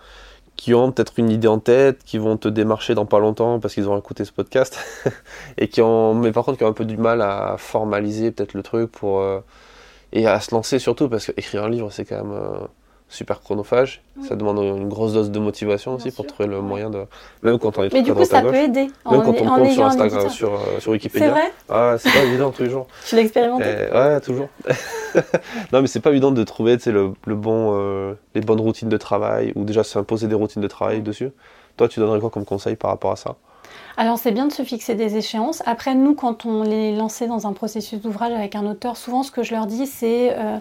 [0.59, 3.73] qui ont peut-être une idée en tête, qui vont te démarcher dans pas longtemps parce
[3.73, 4.79] qu'ils ont écouté ce podcast,
[5.57, 8.53] et qui ont, mais par contre qui ont un peu du mal à formaliser peut-être
[8.53, 9.23] le truc pour
[10.13, 12.59] et à se lancer surtout parce qu'écrire un livre c'est quand même euh,
[13.09, 14.03] super chronophage.
[14.27, 17.05] Ça demande une grosse dose de motivation aussi pour trouver le moyen de
[17.43, 19.87] même quand on est mais du coup ça peut aider même quand on compte sur
[19.87, 21.29] Instagram sur, euh, sur Wikipédia.
[21.29, 24.49] C'est vrai ah, c'est pas évident tous les jours tu l'as expérimenté ouais toujours.
[25.73, 28.97] Non mais c'est pas évident de trouver le, le bon euh, les bonnes routines de
[28.97, 31.31] travail ou déjà s'imposer des routines de travail dessus.
[31.77, 33.37] Toi tu donnerais quoi comme conseil par rapport à ça?
[33.97, 35.61] Alors c'est bien de se fixer des échéances.
[35.67, 39.33] Après, nous, quand on les lançait dans un processus d'ouvrage avec un auteur, souvent ce
[39.33, 40.59] que je leur dis, c'est euh,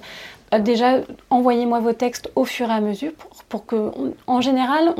[0.60, 3.12] déjà, envoyez-moi vos textes au fur et à mesure
[3.50, 3.92] pour, que,
[4.28, 4.94] en général,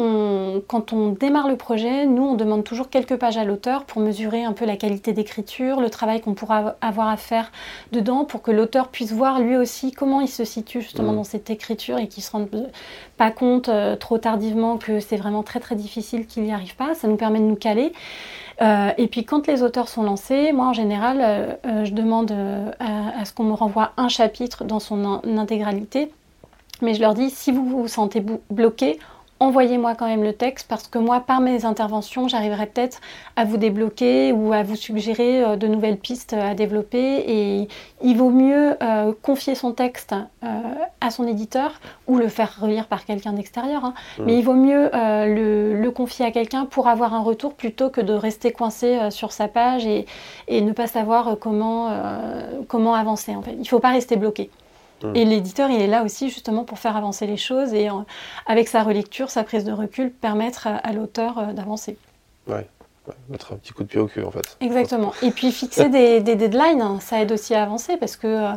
[0.68, 4.44] quand on démarre le projet, nous, on demande toujours quelques pages à l'auteur pour mesurer
[4.44, 7.52] un peu la qualité d'écriture, le travail qu'on pourra avoir à faire
[7.92, 11.18] dedans, pour que l'auteur puisse voir lui aussi comment il se situe justement mmh.
[11.18, 12.50] dans cette écriture et qu'il se rende
[13.18, 16.94] pas compte euh, trop tardivement que c'est vraiment très très difficile qu'il n'y arrive pas.
[16.94, 17.92] Ça nous permet de nous caler.
[18.62, 22.34] Euh, et puis quand les auteurs sont lancés, moi en général, euh, euh, je demande
[22.80, 26.12] à, ce qu'on me renvoie un chapitre dans son intégralité.
[26.82, 29.00] Mais je leur dis, si vous vous sentez bloqué,
[29.40, 33.00] envoyez-moi quand même le texte parce que moi, par mes interventions, j'arriverai peut-être
[33.36, 37.24] à vous débloquer ou à vous suggérer euh, de nouvelles pistes à développer.
[37.28, 37.68] Et
[38.02, 40.48] il vaut mieux euh, confier son texte euh,
[41.02, 43.86] à son éditeur ou le faire relire par quelqu'un d'extérieur.
[43.86, 43.94] Hein.
[44.18, 44.24] Mmh.
[44.26, 48.14] Mais il vaut mieux le, confier à quelqu'un pour avoir un retour plutôt que de
[48.14, 50.06] rester coincé sur sa page et,
[50.48, 51.90] et, ne pas savoir comment,
[52.68, 53.36] comment avancer.
[53.36, 53.54] En fait.
[53.54, 54.52] Il ne faut pas rester bloqué.
[55.04, 55.16] Mm.
[55.16, 57.90] Et l'éditeur, il est là aussi justement pour faire avancer les choses et
[58.46, 61.98] avec sa relecture, sa prise de recul, permettre à, l'auteur euh, d'avancer.
[62.48, 62.68] Ouais.
[63.30, 64.58] mettre un petit coup de pied au cul en fait.
[64.60, 65.14] Exactement.
[65.22, 68.52] Et puis fixer des, deadlines, hein, ça aide aussi à avancer parce que euh,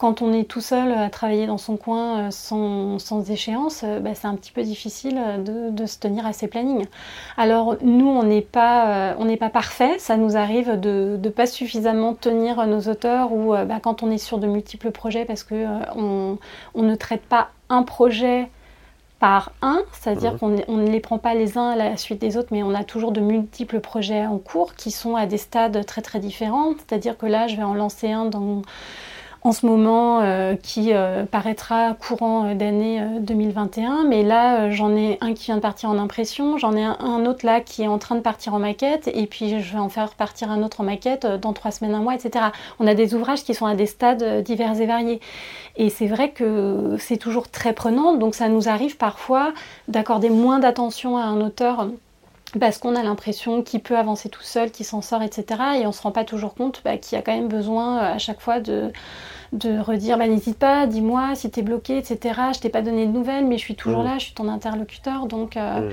[0.00, 4.00] quand on est tout seul à travailler dans son coin euh, sans, sans échéance, euh,
[4.00, 6.86] bah, c'est un petit peu difficile de, de, se tenir à ses plannings.
[7.36, 9.98] Alors nous, on n'est pas, euh, on n'est pas parfait.
[9.98, 14.18] Ça nous arrive de ne pas suffisamment tenir nos auteurs ou bah, quand on est
[14.18, 16.38] sur de multiples projets parce que on,
[16.74, 18.48] on, ne traite pas un projet
[19.18, 20.64] par un, c'est-à-dire mhm.
[20.66, 22.84] qu'on ne les prend pas les uns à la suite des autres, mais on a
[22.84, 26.72] toujours de multiples projets en cours qui sont à des stades très très différents.
[26.78, 28.62] C'est-à-dire que là, je vais en lancer un dans
[29.42, 34.04] en ce moment euh, qui euh, paraîtra courant euh, d'année 2021.
[34.04, 37.46] Mais là, j'en ai un qui vient de partir en impression, j'en ai un, autre
[37.46, 40.10] là qui est en train de partir en maquette, et puis je vais en faire
[40.14, 42.46] partir un autre en maquette dans trois semaines, un mois, etc.
[42.78, 45.20] On a des ouvrages qui sont à des stades divers et variés.
[45.76, 49.52] Et c'est vrai que c'est toujours très prenant, donc ça nous arrive parfois
[49.88, 51.88] d'accorder moins d'attention à un auteur
[52.58, 55.44] parce qu'on a l'impression qu'il peut avancer tout seul, qu'il s'en sort, etc.
[55.80, 57.98] Et on ne se rend pas toujours compte bah, qu'il y a quand même besoin
[57.98, 58.90] à chaque fois de,
[59.52, 62.40] de redire bah, n'hésite pas, dis-moi si t'es bloqué, etc.
[62.54, 64.06] Je t'ai pas donné de nouvelles, mais je suis toujours mmh.
[64.06, 65.92] là, je suis ton interlocuteur, donc euh, mmh.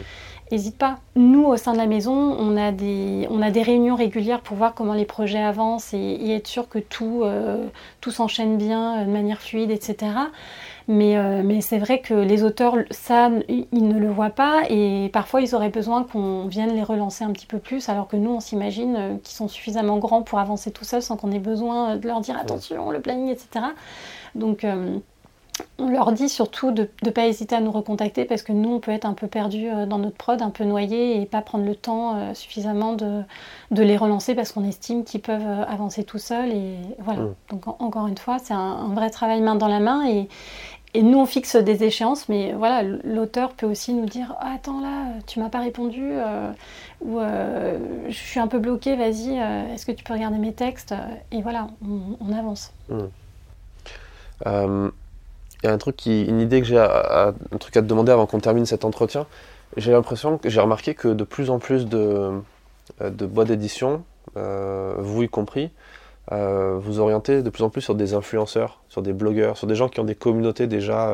[0.77, 0.97] Pas.
[1.15, 4.57] Nous, au sein de la maison, on a, des, on a des réunions régulières pour
[4.57, 7.65] voir comment les projets avancent et, être sûr que tout, euh,
[8.01, 10.11] tout s'enchaîne bien euh, de manière fluide, etc.
[10.89, 15.41] Euh, mais, c'est vrai que les auteurs, ça, ils ne le voient pas et parfois
[15.41, 18.39] ils auraient besoin qu'on vienne les relancer un petit peu plus alors que nous, on
[18.39, 22.21] s'imagine qu'ils sont suffisamment grands pour avancer tout seuls sans qu'on ait besoin de leur
[22.21, 23.65] dire attention, le planning, etc.
[24.37, 24.97] Donc euh,
[25.77, 28.79] on leur dit surtout de ne pas hésiter à nous recontacter parce que nous, on
[28.79, 31.75] peut être un peu perdu dans notre prod, un peu noyé et pas prendre le
[31.75, 33.23] temps suffisamment de,
[33.71, 36.51] les relancer parce qu'on estime qu'ils peuvent avancer tout seuls.
[36.51, 37.21] Et voilà.
[37.21, 37.35] Mmh.
[37.51, 40.27] Donc, encore une fois, c'est un, un, vrai travail main dans la main et,
[40.93, 44.81] et nous, on fixe des échéances, mais voilà, l'auteur peut aussi nous dire ah, Attends,
[44.81, 46.51] là, tu m'as pas répondu, euh,
[47.01, 47.77] ou euh,
[48.07, 50.95] je suis un peu bloqué, vas-y, euh, est-ce que tu peux regarder mes textes?
[51.31, 51.67] Et voilà,
[52.19, 52.73] on, avance.
[52.89, 54.89] Hmm.
[55.63, 58.25] Y a un truc qui, une idée que j'ai, un truc à te demander avant
[58.25, 59.25] qu'on termine cet entretien.
[59.75, 62.31] J'ai l'impression que j'ai remarqué que de plus en plus de,
[63.01, 64.03] de boîtes d'édition
[64.35, 65.71] vous y compris,
[66.31, 69.89] vous orientez de plus en plus sur des influenceurs, sur des blogueurs, sur des gens
[69.89, 71.11] qui ont des communautés déjà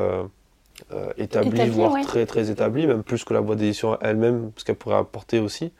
[1.18, 4.98] établies, voire très très établies, même plus que la boîte d'édition elle-même, ce qu'elle pourrait
[4.98, 5.72] apporter aussi.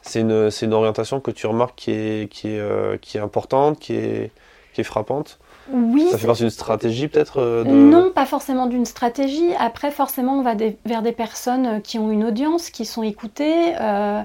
[0.00, 3.94] C'est une, une, orientation que tu remarques qui est, qui est, qui est importante, qui
[3.94, 4.30] est,
[4.72, 5.38] qui est frappante
[5.72, 6.08] oui.
[6.10, 9.54] Ça fait partie d'une stratégie peut-être euh, Non, pas forcément d'une stratégie.
[9.58, 10.54] Après, forcément, on va
[10.84, 13.74] vers des personnes euh, qui ont une audience, qui sont écoutées.
[13.80, 14.22] Euh,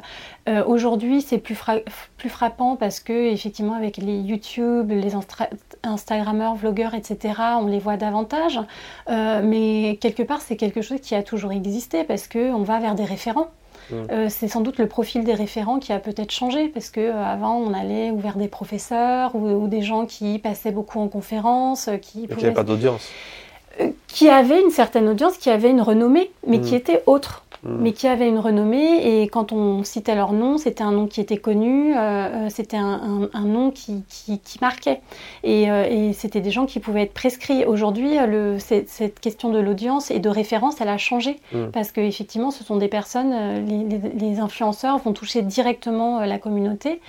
[0.66, 1.58] aujourd'hui, c'est plus,
[2.18, 5.14] plus, frappant parce que, effectivement, avec les YouTube, les
[5.84, 8.60] Instagrammeurs, vlogueurs, etc., on les voit davantage.
[9.08, 13.06] mais quelque part, c'est quelque chose qui a toujours existé parce qu'on va vers des
[13.06, 13.52] référents.
[13.94, 17.24] Euh, c'est sans doute le profil des référents qui a peut-être changé parce que euh,
[17.24, 21.98] avant on allait vers des professeurs ou, des gens qui passaient beaucoup en conférence, euh,
[21.98, 23.10] qui n'avaient pas d'audience,
[24.08, 26.78] qui avaient une certaine audience, qui avaient une renommée, mais qui mm.
[26.78, 27.44] était autre.
[27.64, 27.78] Mm.
[27.82, 29.22] mais qui avaient une renommée.
[29.22, 32.78] Et quand on citait leur nom, c'était un nom qui était connu, euh, euh, c'était
[32.78, 34.04] un, nom qui,
[34.62, 35.02] marquait.
[35.46, 37.66] Euh, et, c'était des gens qui pouvaient être prescrits.
[37.66, 38.18] Aujourd'hui,
[38.60, 41.40] cette question de l'audience et de référence, elle a changé.
[41.54, 41.68] Mm.
[41.74, 47.02] Parce qu'effectivement, ce sont des personnes, les, influenceurs vont toucher directement la communauté.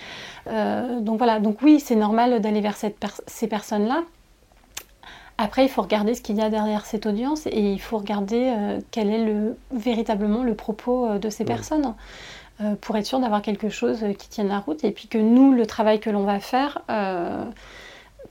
[0.46, 4.02] donc voilà, donc oui, c'est normal d'aller vers ces personnes-là.
[5.42, 8.52] Après, il faut regarder ce qu'il y a derrière cette audience et il faut regarder
[8.54, 11.94] euh, quel est le, véritablement le propos euh, de ces personnes
[12.60, 15.54] euh, pour être sûr d'avoir quelque chose qui tienne la route et puis que nous,
[15.54, 16.82] le travail que l'on va faire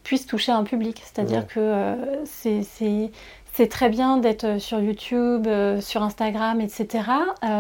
[0.04, 1.02] puisse toucher un public.
[1.04, 1.96] C'est-à-dire que
[2.26, 5.48] c'est très bien d'être sur YouTube,
[5.80, 7.06] sur Instagram, etc.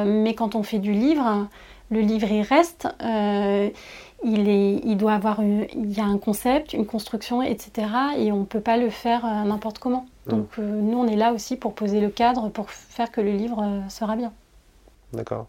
[0.05, 1.47] mais quand on fait du livre,
[1.89, 2.87] le livre il reste
[4.23, 7.87] il, est, il doit avoir il y a un concept, une construction, etc.
[8.17, 10.05] Et on ne peut pas le faire euh, n'importe comment.
[10.25, 10.29] Mm.
[10.29, 13.31] Donc euh, nous, on est là aussi pour poser le cadre, pour faire que le
[13.31, 14.33] livre euh, sera bien.
[15.13, 15.47] D'accord.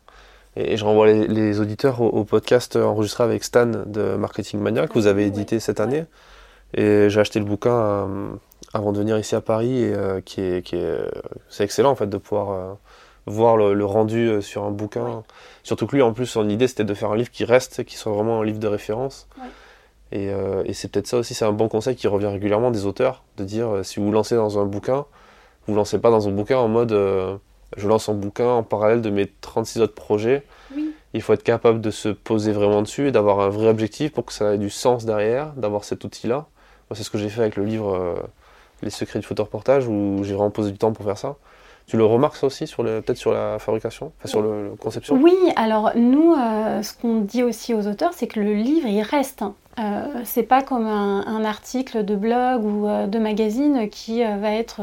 [0.57, 5.07] Et, je renvoie les, auditeurs au, podcast enregistré avec Stan de Marketing Mania que vous
[5.07, 6.05] avez édité cette année.
[6.75, 8.09] Et j'ai acheté le bouquin
[8.73, 10.99] avant de venir ici à Paris et qui est, qui est
[11.49, 12.79] c'est excellent en fait de pouvoir
[13.27, 15.23] voir le, rendu euh, sur un bouquin.
[15.63, 17.97] Surtout que lui, en plus, son idée, c'était de faire un livre qui reste, qui
[17.97, 19.29] soit vraiment un livre de référence.
[20.13, 23.23] Euh, et, c'est peut-être ça aussi, c'est un bon conseil qui revient régulièrement des auteurs,
[23.37, 25.07] de dire, euh, si vous vous lancez dans un bouquin,
[25.67, 26.91] vous ne lancez pas dans un bouquin en mode,
[27.77, 30.43] je lance un bouquin en parallèle de mes 36 autres projets.
[31.13, 34.25] Il faut être capable de se poser vraiment dessus et d'avoir un vrai objectif pour
[34.25, 36.47] que ça ait du sens derrière, d'avoir cet outil-là.
[36.95, 38.17] c'est ce que j'ai fait avec le livre
[38.83, 41.37] Les secrets du photoreportage, où j'ai vraiment posé du temps pour faire ça.
[41.91, 45.91] Tu le remarques aussi, sur peut-être sur la fabrication, enfin, sur la conception Oui, alors
[45.97, 49.43] nous, euh, ce qu'on dit aussi aux auteurs, c'est que le livre, il reste.
[49.79, 54.53] Euh, c'est pas comme un, article de blog ou euh, de magazine qui euh, va
[54.53, 54.83] être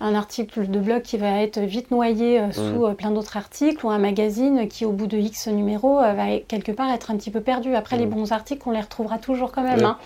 [0.00, 2.94] un article de blog qui va être vite noyé sous mmh.
[2.94, 6.90] plein d'autres articles ou un magazine qui au bout de X numéros va quelque part
[6.92, 7.74] être un petit peu perdu.
[7.74, 8.10] Après les mmh.
[8.10, 9.84] bons articles, on les retrouvera toujours quand même.
[9.84, 9.98] Hein.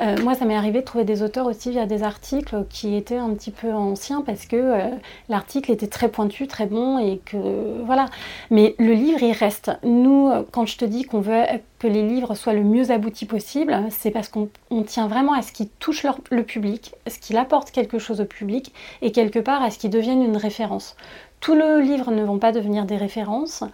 [0.00, 3.18] Euh, moi, ça m'est arrivé de trouver des auteurs aussi via des articles qui étaient
[3.18, 4.86] un petit peu anciens parce que euh,
[5.28, 8.06] l'article était très pointu, très bon et que voilà.
[8.50, 9.70] Mais le livre, il reste.
[9.82, 11.42] Nous, quand je te dis qu'on veut
[11.78, 14.48] que les livres soient le mieux aboutis possible, c'est parce qu'on
[14.86, 18.72] tient vraiment à ce qui touche le public, ce qu'il apporte quelque chose au public
[19.02, 20.96] et quelque part à ce qu'il devienne une référence.
[21.40, 23.64] Tous les livres ne vont pas devenir des références.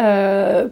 [0.00, 0.68] Euh,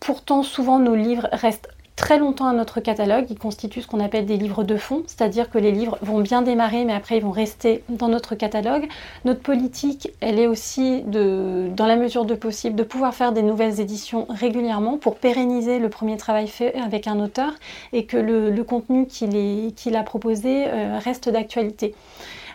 [0.00, 3.26] pourtant, souvent, nos livres restent très longtemps à notre catalogue.
[3.30, 6.42] Ils constituent ce qu'on appelle des livres de fond, c'est-à-dire que les livres vont bien
[6.42, 8.86] démarrer, mais après ils vont rester dans notre catalogue.
[9.24, 13.42] Notre politique, elle est aussi, de, dans la mesure de possible, de pouvoir faire des
[13.42, 17.52] nouvelles éditions régulièrement pour pérenniser le premier travail fait avec un auteur
[17.92, 21.94] et que le, contenu qu'il a proposé euh, reste d'actualité.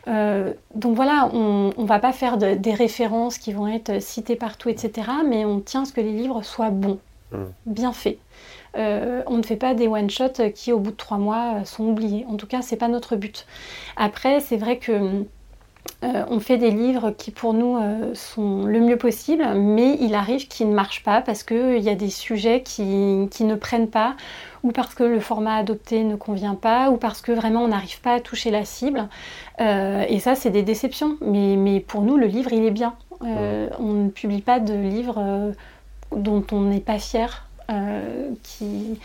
[0.07, 4.69] Euh, donc voilà, on ne va pas faire des références qui vont être citées partout,
[4.69, 5.07] etc.
[5.27, 6.99] Mais on tient à ce que les livres soient bons,
[7.31, 7.37] mmh.
[7.65, 8.17] bien faits.
[8.77, 11.85] Euh, on ne fait pas des one-shots qui, au bout de trois mois, euh, sont
[11.85, 12.25] oubliés.
[12.29, 13.45] En tout cas, c'est pas notre but.
[13.97, 15.23] Après, c'est vrai que
[16.03, 17.77] euh, on fait des livres qui pour nous
[18.13, 21.95] sont le mieux possible, mais il arrive qu'ils ne marchent pas parce qu'il y a
[21.95, 24.15] des sujets qui, ne prennent pas,
[24.63, 27.99] ou parce que le format adopté ne convient pas, ou parce que vraiment on n'arrive
[28.01, 29.07] pas à toucher la cible.
[29.59, 31.17] et ça, c'est des déceptions.
[31.21, 32.95] Mais, mais, pour nous, le livre, il est bien.
[33.21, 35.53] On ne publie pas de livres
[36.15, 37.47] dont on n'est pas fier.
[37.71, 38.99] Euh, qui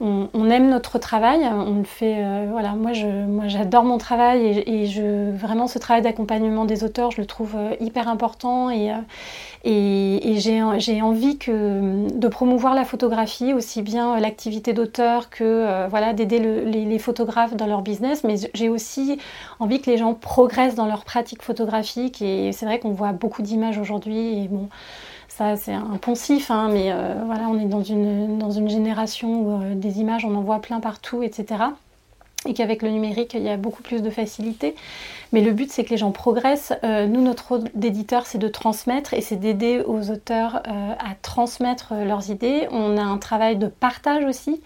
[0.00, 2.18] on, aime notre travail, on le fait.
[2.18, 3.06] Euh, voilà, moi, je,
[3.46, 4.86] j'adore mon travail et,
[5.32, 8.92] vraiment ce travail d'accompagnement des auteurs, je le trouve euh, hyper important et,
[9.64, 17.66] j'ai, envie de promouvoir la photographie, aussi bien l'activité d'auteur que d'aider les, photographes dans
[17.66, 19.18] leur business, mais j'ai aussi
[19.58, 23.42] envie que les gens progressent dans leur pratique photographique et c'est vrai qu'on voit beaucoup
[23.42, 24.48] d'images aujourd'hui
[25.38, 26.92] ça c'est un poncif, hein, mais
[27.24, 30.80] voilà, on est dans une, dans une génération où des images, on en voit plein
[30.80, 31.66] partout, etc
[32.46, 34.74] et qu'avec le numérique, il y a beaucoup plus de facilité.
[35.32, 36.72] Mais le but, c'est que les gens progressent.
[36.84, 41.14] Euh, nous, notre rôle d'éditeur, c'est de transmettre et c'est d'aider aux auteurs euh, à
[41.20, 42.66] transmettre leurs idées.
[42.70, 44.62] On a un travail de partage aussi.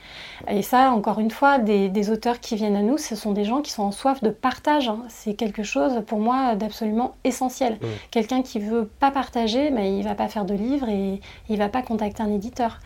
[0.48, 3.62] Et ça, encore une fois, des, auteurs qui viennent à nous, ce sont des gens
[3.62, 4.88] qui sont en soif de partage.
[4.88, 5.00] Hein.
[5.08, 7.78] C'est quelque chose, pour moi, d'absolument essentiel.
[8.10, 11.68] Quelqu'un qui veut pas partager, mais il va pas faire de livre et il va
[11.68, 12.78] pas contacter un éditeur.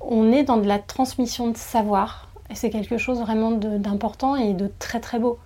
[0.00, 4.54] On est dans de la transmission de savoir et c'est quelque chose vraiment d'important et
[4.54, 5.38] de très très beau.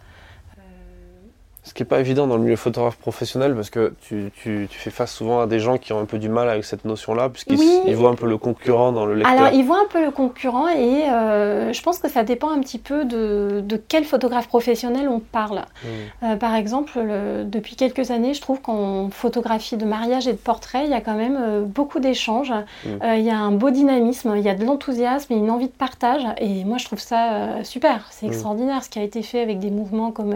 [1.64, 4.78] Ce qui n'est pas évident dans le milieu photographe professionnel parce que tu, tu, tu,
[4.80, 7.28] fais face souvent à des gens qui ont un peu du mal avec cette notion-là
[7.28, 9.32] puisqu'ils voient un peu le concurrent dans le lecteur.
[9.32, 12.58] Alors ils voient un peu le concurrent et euh, je pense que ça dépend un
[12.58, 15.58] petit peu de, de quel photographe professionnel on parle.
[15.58, 15.86] Mmh.
[16.24, 16.98] Euh, par exemple,
[17.44, 21.00] depuis quelques années, je trouve qu'en photographie de mariage et de portrait, il y a
[21.00, 22.52] quand même euh, beaucoup d'échanges.
[22.84, 22.88] Mmh.
[23.18, 25.72] il y a un beau dynamisme, il y a de l'enthousiasme et une envie de
[25.72, 28.30] partage et moi je trouve ça super, c'est mmh.
[28.30, 30.34] extraordinaire ce qui a été fait avec des mouvements comme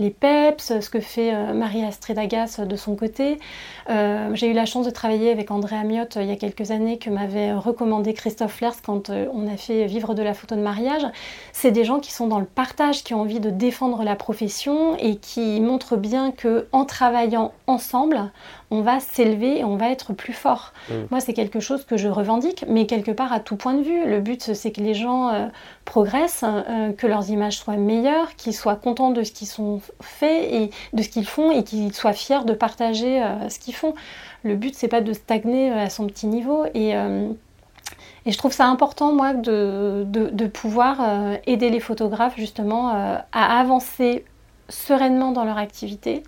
[0.00, 3.38] les PEPS ce que fait euh, Marie-Astrid Agas de son côté.
[3.90, 6.70] Euh, j'ai eu la chance de travailler avec André Amiotte euh, il y a quelques
[6.70, 10.60] années que m'avait recommandé Christophe Flers quand on a fait Vivre de la photo de
[10.60, 11.06] mariage.
[11.52, 14.96] C'est des gens qui sont dans le partage, qui ont envie de défendre la profession
[14.96, 18.30] et qui montrent bien que en travaillant ensemble,
[18.70, 20.72] on va s'élever et on va être plus fort.
[20.88, 20.92] Mm.
[21.10, 24.06] Moi, c'est quelque chose que je revendique, mais quelque part à tout point de vue.
[24.06, 25.46] Le but, c'est que les gens euh,
[25.84, 30.52] progressent, euh, que leurs images soient meilleures, qu'ils soient contents de ce qu'ils sont faits
[30.52, 33.94] et de ce qu'ils font et qu'ils soient fiers de partager euh, ce qu'ils font.
[34.42, 36.94] Le but, c'est pas de stagner à son petit niveau et
[38.26, 40.98] et je trouve ça important, moi, de, de pouvoir
[41.46, 44.24] aider les photographes justement à avancer
[44.68, 46.22] sereinement dans leur activité,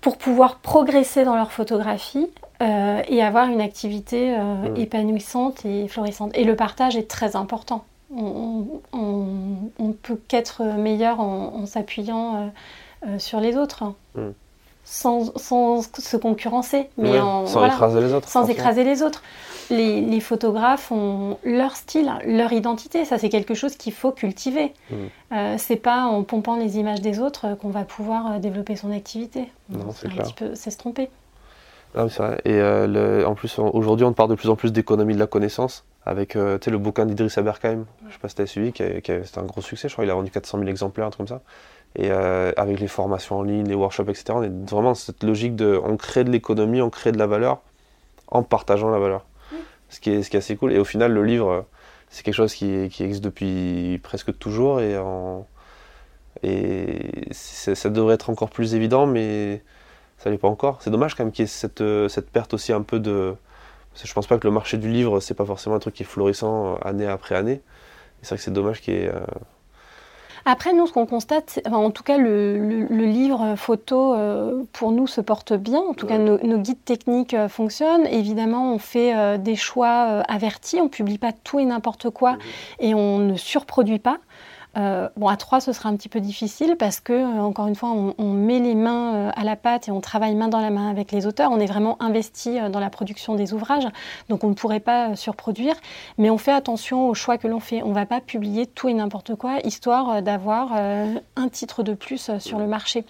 [0.00, 2.28] pour pouvoir progresser dans leur photographie
[2.62, 4.76] euh, et avoir une activité euh, mmh.
[4.76, 6.32] épanouissante et florissante.
[6.34, 7.84] Et le partage est très important.
[8.14, 12.50] On, on, peut qu'être meilleur en, s'appuyant
[13.06, 13.84] euh, sur les autres.
[14.14, 14.30] Mmh.
[14.92, 18.28] Sans, sans, se concurrencer, mais en, sans écraser les autres.
[18.28, 19.22] Sans écraser les autres
[19.70, 23.04] les, photographes ont leur style, leur identité.
[23.04, 24.72] Ça, c'est quelque chose qu'il faut cultiver.
[24.90, 24.94] Mm.
[25.32, 28.90] Euh, c'est pas en pompant les images des autres qu'on va pouvoir euh, développer son
[28.92, 29.48] activité.
[29.68, 30.26] Non, c'est clair.
[30.54, 31.08] C'est se tromper.
[31.94, 32.40] c'est vrai.
[32.44, 35.84] Et euh, en plus, aujourd'hui, on parle de plus en plus d'économie de la connaissance
[36.06, 39.44] avec le bouquin d'Idriss Aberkheim, je sais pas si tu as suivi, qui, c'était un
[39.44, 41.42] gros succès, je crois qu'il a vendu 400 000 exemplaires, un truc comme ça.
[41.96, 45.56] Et avec les formations en ligne, les workshops, etc., on est vraiment dans cette logique
[45.56, 47.62] de on crée de l'économie, on crée de la valeur
[48.28, 49.24] en partageant la valeur
[49.90, 50.72] ce qui, est, ce qui est assez cool.
[50.72, 51.66] Et au final, le livre,
[52.08, 55.46] c'est quelque chose qui, qui, existe depuis presque toujours et, en,
[56.42, 59.62] et ça devrait être encore plus évident, mais
[60.18, 60.80] ça l'est pas encore.
[60.80, 63.34] C'est dommage quand même qu'il y ait cette, cette perte aussi un peu de.
[64.02, 66.06] je pense pas que le marché du livre, c'est pas forcément un truc qui est
[66.06, 67.60] florissant année après année.
[68.22, 69.08] C'est vrai que c'est dommage qu'il y ait.
[69.08, 69.20] Euh,
[70.50, 75.20] après, nous, ce qu'on constate, en tout cas, le, livre photo, euh, pour nous, se
[75.20, 75.78] porte bien.
[75.78, 78.06] En tout cas, nos, guides techniques euh, fonctionnent.
[78.08, 80.80] Évidemment, on fait euh, des choix avertis.
[80.80, 82.36] On ne publie pas tout et n'importe quoi
[82.80, 84.18] et on ne surproduit pas.
[84.76, 87.74] Euh, bon, à trois, ce sera un petit peu difficile parce que, euh, encore une
[87.74, 90.70] fois, on, met les mains euh, à la pâte et on travaille main dans la
[90.70, 91.50] main avec les auteurs.
[91.50, 93.88] On est vraiment investi dans la production des ouvrages,
[94.28, 95.74] donc on ne pourrait pas surproduire.
[96.18, 97.82] Mais on fait attention aux choix que l'on fait.
[97.82, 102.30] On ne va pas publier tout et n'importe quoi, histoire d'avoir un titre de plus
[102.38, 103.04] sur le marché.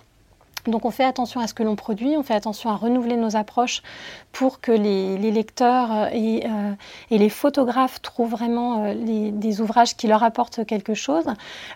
[0.66, 3.36] Donc on fait attention à ce que l'on produit, on fait attention à renouveler nos
[3.36, 3.82] approches
[4.32, 6.72] pour que les, lecteurs euh, euh,
[7.10, 11.24] et, les photographes trouvent vraiment euh, des ouvrages qui leur apportent quelque chose.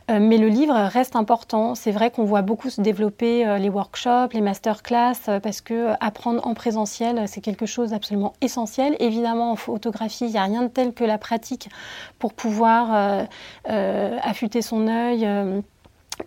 [0.09, 1.75] mais le livre reste important.
[1.75, 6.55] C'est vrai qu'on voit beaucoup se développer les workshops, les masterclass, parce que apprendre en
[6.55, 8.97] présentiel, c'est quelque chose d'absolument essentiel.
[9.01, 11.69] Évidemment, en photographie, il n'y a rien de tel que la pratique
[12.19, 13.27] pour pouvoir
[13.65, 15.27] affûter son œil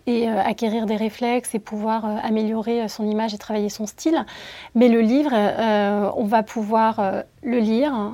[0.06, 3.86] et euh, acquérir des réflexes et pouvoir euh, améliorer euh, son image et travailler son
[3.86, 4.24] style.
[4.74, 5.32] Mais le livre,
[6.16, 7.00] on va pouvoir
[7.42, 8.12] le lire,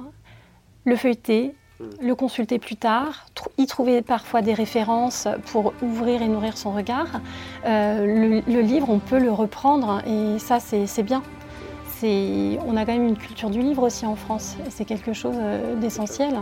[0.84, 1.84] le feuilleter, hmm.
[2.00, 3.26] le consulter plus tard,
[3.58, 7.20] y trouver parfois des références pour ouvrir et nourrir son regard.
[7.64, 11.22] Le, livre, on peut le reprendre et ça, c'est bien.
[12.02, 15.36] On a quand même une culture du livre aussi en France et c'est quelque chose
[15.80, 16.34] d'essentiel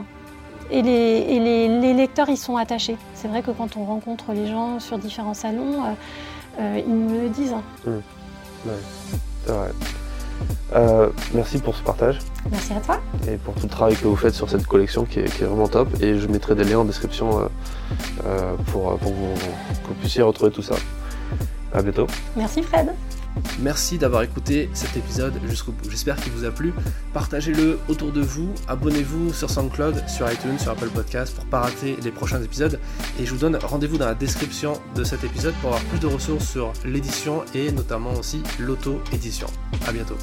[0.71, 2.97] et, les, lecteurs y sont attachés.
[3.15, 5.93] C'est vrai que quand on rencontre les gens sur différents salons, euh,
[6.61, 7.55] euh, ils nous le disent.
[7.87, 7.91] Mmh.
[9.47, 9.71] c'est vrai.
[10.75, 12.19] Euh, merci pour ce partage.
[12.51, 13.01] Merci à toi.
[13.29, 15.89] Et pour tout le travail que vous faites sur cette collection qui est, vraiment top.
[16.01, 17.49] Et je mettrai des liens en description
[18.73, 20.75] pour, pour que vous puissiez retrouver tout ça.
[21.73, 22.07] À bientôt.
[22.37, 22.93] Merci Fred.
[23.61, 25.91] Merci d'avoir écouté cet épisode jusqu'au bout.
[25.91, 26.73] J'espère qu'il vous a plu.
[27.13, 28.53] Partagez-le autour de vous.
[28.69, 32.79] Abonnez-vous sur SoundCloud, sur iTunes, sur Apple Podcast pour ne pas rater les prochains épisodes.
[33.21, 36.07] Et je vous donne rendez-vous dans la description de cet épisode pour avoir plus de
[36.07, 39.47] ressources sur l'édition et notamment aussi l'auto-édition.
[39.87, 40.17] A bientôt.